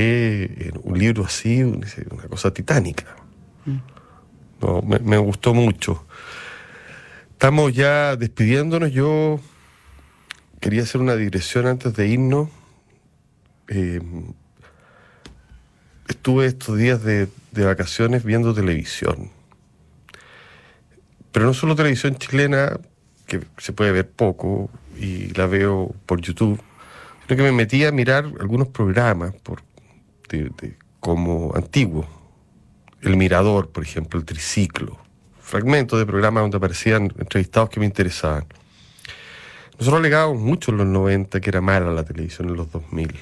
eh, 0.56 0.72
un 0.82 0.98
libro 0.98 1.24
así, 1.24 1.62
una 1.62 1.86
cosa 2.28 2.52
titánica. 2.52 3.16
No, 4.60 4.82
me, 4.82 4.98
me 5.00 5.16
gustó 5.18 5.52
mucho. 5.52 6.06
Estamos 7.32 7.72
ya 7.74 8.16
despidiéndonos. 8.16 8.92
Yo 8.92 9.40
quería 10.60 10.82
hacer 10.82 11.00
una 11.00 11.16
digresión 11.16 11.66
antes 11.66 11.94
de 11.94 12.06
irnos. 12.08 12.48
Eh, 13.68 14.00
estuve 16.08 16.46
estos 16.46 16.76
días 16.78 17.02
de, 17.02 17.28
de 17.52 17.64
vacaciones 17.64 18.24
viendo 18.24 18.54
televisión. 18.54 19.30
Pero 21.36 21.44
no 21.44 21.52
solo 21.52 21.76
televisión 21.76 22.16
chilena, 22.16 22.80
que 23.26 23.42
se 23.58 23.74
puede 23.74 23.92
ver 23.92 24.08
poco, 24.08 24.70
y 24.98 25.34
la 25.34 25.46
veo 25.46 25.94
por 26.06 26.22
YouTube, 26.22 26.58
sino 27.26 27.36
que 27.36 27.42
me 27.42 27.52
metí 27.52 27.84
a 27.84 27.92
mirar 27.92 28.24
algunos 28.40 28.68
programas 28.68 29.34
por, 29.42 29.60
como 30.98 31.54
antiguos. 31.54 32.06
El 33.02 33.18
Mirador, 33.18 33.68
por 33.68 33.84
ejemplo, 33.84 34.18
el 34.18 34.24
Triciclo. 34.24 34.96
Fragmentos 35.38 35.98
de 35.98 36.06
programas 36.06 36.42
donde 36.42 36.56
aparecían 36.56 37.12
entrevistados 37.18 37.68
que 37.68 37.80
me 37.80 37.84
interesaban. 37.84 38.46
Nosotros 39.78 40.00
alegábamos 40.00 40.40
mucho 40.40 40.70
en 40.70 40.78
los 40.78 40.86
90 40.86 41.38
que 41.42 41.50
era 41.50 41.60
mala 41.60 41.92
la 41.92 42.04
televisión 42.04 42.48
en 42.48 42.56
los 42.56 42.72
2000. 42.72 43.14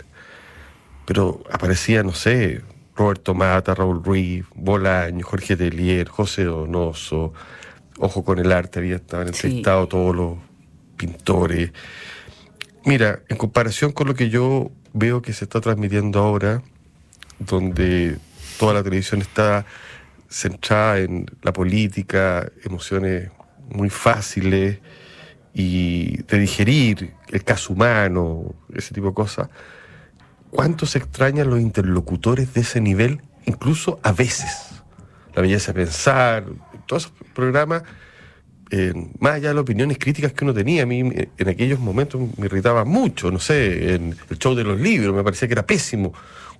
Pero 1.04 1.42
aparecía, 1.50 2.04
no 2.04 2.12
sé, 2.12 2.62
Roberto 2.94 3.34
Mata, 3.34 3.74
Raúl 3.74 4.04
Ruiz, 4.04 4.44
Bolaño, 4.54 5.26
Jorge 5.26 5.56
Telier, 5.56 6.06
José 6.06 6.44
Donoso, 6.44 7.32
Ojo 7.98 8.24
con 8.24 8.38
el 8.38 8.50
Arte, 8.52 8.80
había 8.80 8.96
estaban 8.96 9.28
Sí. 9.28 9.46
entrevistados 9.46 9.88
todos 9.88 10.14
los 10.14 10.38
pintores. 10.96 11.72
Mira, 12.84 13.20
en 13.28 13.36
comparación 13.36 13.92
con 13.92 14.08
lo 14.08 14.14
que 14.14 14.28
yo 14.30 14.70
veo 14.92 15.22
que 15.22 15.32
se 15.32 15.44
está 15.44 15.60
transmitiendo 15.60 16.18
ahora, 16.20 16.62
donde 17.38 18.18
toda 18.58 18.74
la 18.74 18.82
televisión 18.82 19.20
está 19.22 19.64
centrada 20.28 20.98
en 20.98 21.26
la 21.42 21.52
política, 21.52 22.50
emociones 22.64 23.30
muy 23.70 23.88
fáciles 23.90 24.78
y 25.54 26.22
de 26.24 26.38
digerir, 26.38 27.14
el 27.28 27.44
caso 27.44 27.72
humano, 27.72 28.54
ese 28.74 28.92
tipo 28.92 29.08
de 29.08 29.14
cosas, 29.14 29.48
¿cuánto 30.50 30.86
se 30.86 30.98
extrañan 30.98 31.48
los 31.50 31.60
interlocutores 31.60 32.52
de 32.54 32.60
ese 32.62 32.80
nivel, 32.80 33.22
incluso 33.46 34.00
a 34.02 34.12
veces? 34.12 34.82
La 35.34 35.42
belleza 35.42 35.72
de 35.72 35.84
pensar, 35.84 36.44
todos 36.86 37.04
esos 37.04 37.28
programas, 37.34 37.82
eh, 38.70 38.92
más 39.20 39.34
allá 39.34 39.48
de 39.48 39.54
las 39.54 39.62
opiniones 39.62 39.98
críticas 39.98 40.32
que 40.32 40.44
uno 40.44 40.54
tenía, 40.54 40.82
a 40.82 40.86
mí 40.86 41.00
en 41.00 41.48
aquellos 41.48 41.78
momentos 41.78 42.20
me 42.36 42.46
irritaba 42.46 42.84
mucho, 42.84 43.30
no 43.30 43.38
sé, 43.38 43.94
en 43.94 44.16
el 44.30 44.38
show 44.38 44.54
de 44.54 44.64
los 44.64 44.80
libros 44.80 45.14
me 45.14 45.22
parecía 45.22 45.48
que 45.48 45.54
era 45.54 45.66
pésimo. 45.66 46.12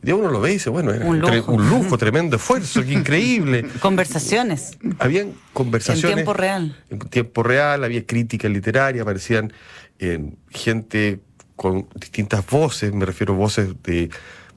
Día 0.02 0.14
uno 0.14 0.30
lo 0.30 0.38
ve 0.40 0.50
y 0.50 0.52
dice, 0.54 0.68
bueno, 0.68 0.92
era 0.92 1.06
Un 1.06 1.18
lujo. 1.18 1.52
un 1.52 1.68
lujo 1.68 1.96
tremendo 1.96 2.36
esfuerzo, 2.36 2.82
qué 2.84 2.92
increíble. 2.92 3.64
Conversaciones 3.80 4.76
Habían 4.98 5.28
en 5.28 5.34
conversaciones 5.54 6.14
tiempo 6.16 6.34
real. 6.34 6.76
en 6.90 6.98
tiempo 6.98 7.42
real, 7.42 7.84
había 7.84 8.04
crítica 8.04 8.48
literaria, 8.50 9.00
aparecían 9.00 9.50
eh, 9.98 10.30
gente 10.50 11.20
con 11.56 11.88
distintas 11.94 12.46
voces, 12.46 12.92
me 12.92 13.06
refiero 13.06 13.32
a 13.32 13.36
voces 13.38 13.70
de 13.82 14.10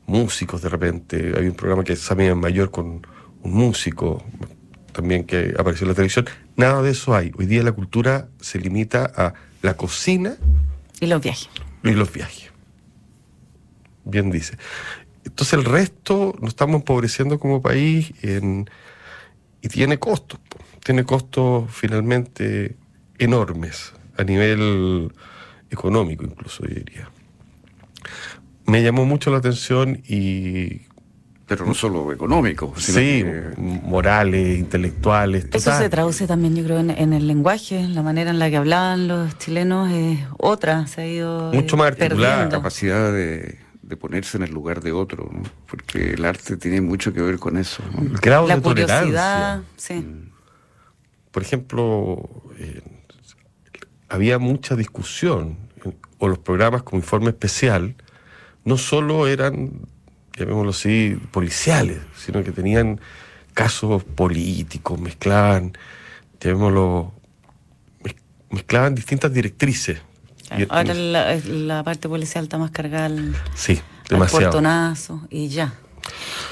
músicos 0.06 0.62
de 0.62 0.70
repente. 0.70 1.34
Había 1.36 1.50
un 1.50 1.56
programa 1.56 1.84
que 1.86 1.94
es 1.94 2.00
Samia 2.00 2.36
Mayor 2.36 2.70
con 2.70 3.08
un 3.44 3.54
músico 3.54 4.24
también 4.98 5.26
que 5.26 5.54
apareció 5.60 5.86
en 5.86 5.90
la 5.90 5.94
televisión. 5.94 6.26
Nada 6.56 6.82
de 6.82 6.90
eso 6.90 7.14
hay. 7.16 7.32
Hoy 7.38 7.46
día 7.46 7.62
la 7.62 7.72
cultura 7.72 8.30
se 8.42 8.58
limita 8.60 9.06
a 9.16 9.34
la 9.62 9.78
cocina 9.78 10.38
Y 11.00 11.06
los 11.06 11.22
viajes. 11.22 11.50
y 11.84 11.92
los 11.92 12.12
viajes. 12.12 12.50
Bien 14.06 14.32
dice. 14.32 14.58
Entonces 15.24 15.54
el 15.54 15.66
resto 15.66 16.34
nos 16.42 16.50
estamos 16.50 16.78
empobreciendo 16.78 17.40
como 17.40 17.62
país 17.62 18.12
en- 18.24 18.68
y 19.62 19.68
tiene 19.68 20.00
costos. 20.00 20.40
Tiene 20.84 21.04
costos 21.04 21.70
finalmente 21.72 22.76
enormes 23.20 23.94
a 24.18 24.24
nivel 24.24 25.14
económico 25.70 26.24
incluso, 26.24 26.64
yo 26.66 26.74
diría. 26.74 27.12
Me 28.66 28.82
llamó 28.82 29.06
mucho 29.06 29.30
la 29.30 29.38
atención 29.38 30.02
y 30.08 30.82
Pero 31.48 31.66
no 31.66 31.74
solo 31.74 32.12
económico, 32.12 32.74
sino 32.78 32.98
sí, 33.00 33.24
que- 33.24 33.54
morales, 33.84 34.60
intelectuales. 34.60 35.48
Eso 35.54 35.72
se 35.78 35.90
traduce 35.90 36.28
también, 36.28 36.56
yo 36.56 36.64
creo, 36.66 36.80
en, 36.80 36.90
en 36.90 37.14
el 37.14 37.26
lenguaje, 37.26 37.88
la 37.88 38.02
manera 38.02 38.32
en 38.32 38.40
la 38.40 38.50
que 38.50 38.58
hablaban 38.58 39.08
los 39.08 39.38
chilenos 39.38 39.90
es 39.92 40.20
otra, 40.38 40.88
se 40.88 41.02
ha 41.02 41.08
ido 41.08 41.52
Mucho 41.54 41.76
eh, 41.76 41.80
más 41.80 41.88
articulada, 41.88 42.44
la 42.44 42.50
capacidad 42.50 43.14
de, 43.14 43.60
de 43.82 43.96
ponerse 43.98 44.36
en 44.36 44.44
el 44.44 44.52
lugar 44.52 44.82
de 44.82 44.92
otro, 44.92 45.30
¿no? 45.32 45.44
porque 45.70 46.16
el 46.16 46.26
arte 46.26 46.58
tiene 46.58 46.82
mucho 46.82 47.14
que 47.14 47.22
ver 47.22 47.40
con 47.40 47.56
eso. 47.58 47.82
¿no? 47.94 48.02
El 48.02 48.18
grado 48.18 48.46
La 48.48 48.56
de 48.58 48.62
tolerancia. 48.62 49.00
curiosidad, 49.06 49.62
sí. 49.78 50.06
por 51.32 51.44
ejemplo, 51.44 52.30
eh, 52.60 52.82
había 54.10 54.38
mucha 54.38 54.76
discusión, 54.76 55.58
o 56.18 56.28
los 56.28 56.40
programas 56.40 56.84
como 56.84 57.00
informe 57.00 57.30
especial, 57.30 57.96
no 58.66 58.78
solo 58.78 59.28
eran, 59.28 59.72
llamémoslo 60.38 60.72
así, 60.72 61.18
policiales, 61.32 62.00
sino 62.16 62.44
que 62.44 62.52
tenían 62.52 63.00
casos 63.54 64.04
políticos, 64.04 65.00
mezclaban, 65.00 65.74
llamémoslo, 66.40 67.14
mez- 68.04 68.16
mezclaban 68.52 68.96
distintas 68.96 69.34
directrices. 69.34 70.00
Y- 70.58 70.66
Ahora 70.70 70.94
la, 70.94 71.36
la 71.36 71.84
parte 71.84 72.08
policial 72.08 72.46
está 72.46 72.58
más 72.58 72.72
cargada 72.72 73.08
al, 73.08 73.36
sí, 73.56 73.74
al 74.04 74.08
demasiado. 74.10 74.46
portonazo 74.46 75.28
y 75.30 75.48
ya. 75.50 75.74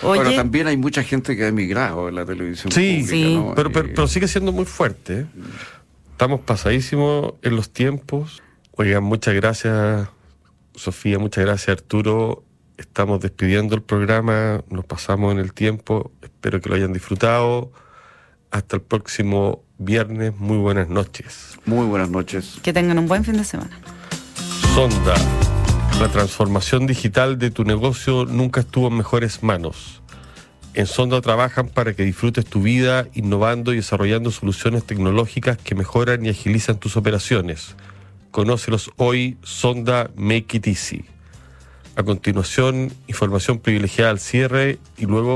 Oye, 0.03 0.19
Bueno, 0.21 0.35
también 0.35 0.67
hay 0.67 0.75
mucha 0.75 1.01
gente 1.03 1.37
que 1.37 1.45
ha 1.45 1.47
emigrado 1.47 2.09
en 2.09 2.15
la 2.15 2.25
televisión 2.25 2.73
Sí, 2.73 2.97
pública, 3.01 3.09
Sí. 3.11 3.35
¿no? 3.35 3.53
Pero, 3.55 3.71
pero, 3.71 3.87
Eh, 3.87 3.91
pero 3.95 4.07
sigue 4.07 4.27
siendo 4.27 4.51
muy 4.51 4.65
fuerte. 4.65 5.19
¿eh? 5.21 5.25
Estamos 6.11 6.41
pasadísimos 6.41 7.35
en 7.41 7.55
los 7.55 7.69
tiempos. 7.69 8.41
Oigan, 8.71 9.03
muchas 9.03 9.33
gracias, 9.35 10.09
Sofía, 10.75 11.19
muchas 11.19 11.45
gracias, 11.45 11.69
Arturo. 11.77 12.43
Estamos 12.77 13.21
despidiendo 13.21 13.75
el 13.75 13.81
programa, 13.81 14.63
nos 14.69 14.85
pasamos 14.85 15.31
en 15.31 15.39
el 15.39 15.53
tiempo. 15.53 16.11
Espero 16.21 16.59
que 16.59 16.69
lo 16.69 16.75
hayan 16.75 16.93
disfrutado. 16.93 17.71
Hasta 18.51 18.77
el 18.77 18.81
próximo 18.81 19.63
viernes. 19.77 20.33
Muy 20.37 20.57
buenas 20.57 20.89
noches. 20.89 21.57
Muy 21.65 21.85
buenas 21.85 22.09
noches. 22.09 22.59
que 22.61 22.73
tengan 22.73 22.99
un 22.99 23.07
buen 23.07 23.23
fin 23.23 23.37
de 23.37 23.43
semana. 23.43 23.79
Sonda. 24.73 25.15
La 25.99 26.09
transformación 26.09 26.87
digital 26.87 27.39
de 27.39 27.51
tu 27.51 27.63
negocio 27.63 28.25
nunca 28.25 28.59
estuvo 28.59 28.89
en 28.89 28.97
mejores 28.97 29.41
manos. 29.43 30.01
En 30.73 30.87
Sonda 30.87 31.21
trabajan 31.21 31.69
para 31.69 31.93
que 31.93 32.03
disfrutes 32.03 32.45
tu 32.45 32.61
vida 32.61 33.07
innovando 33.13 33.71
y 33.71 33.77
desarrollando 33.77 34.29
soluciones 34.31 34.83
tecnológicas 34.83 35.57
que 35.57 35.73
mejoran 35.73 36.25
y 36.25 36.29
agilizan 36.29 36.77
tus 36.77 36.97
operaciones. 36.97 37.77
Conócelos 38.31 38.91
hoy, 38.97 39.37
Sonda 39.41 40.11
Make 40.17 40.57
It 40.57 40.67
Easy. 40.67 41.05
A 41.97 42.03
continuación, 42.03 42.91
información 43.07 43.59
privilegiada 43.59 44.11
al 44.11 44.19
cierre 44.19 44.79
y 44.97 45.05
luego 45.05 45.33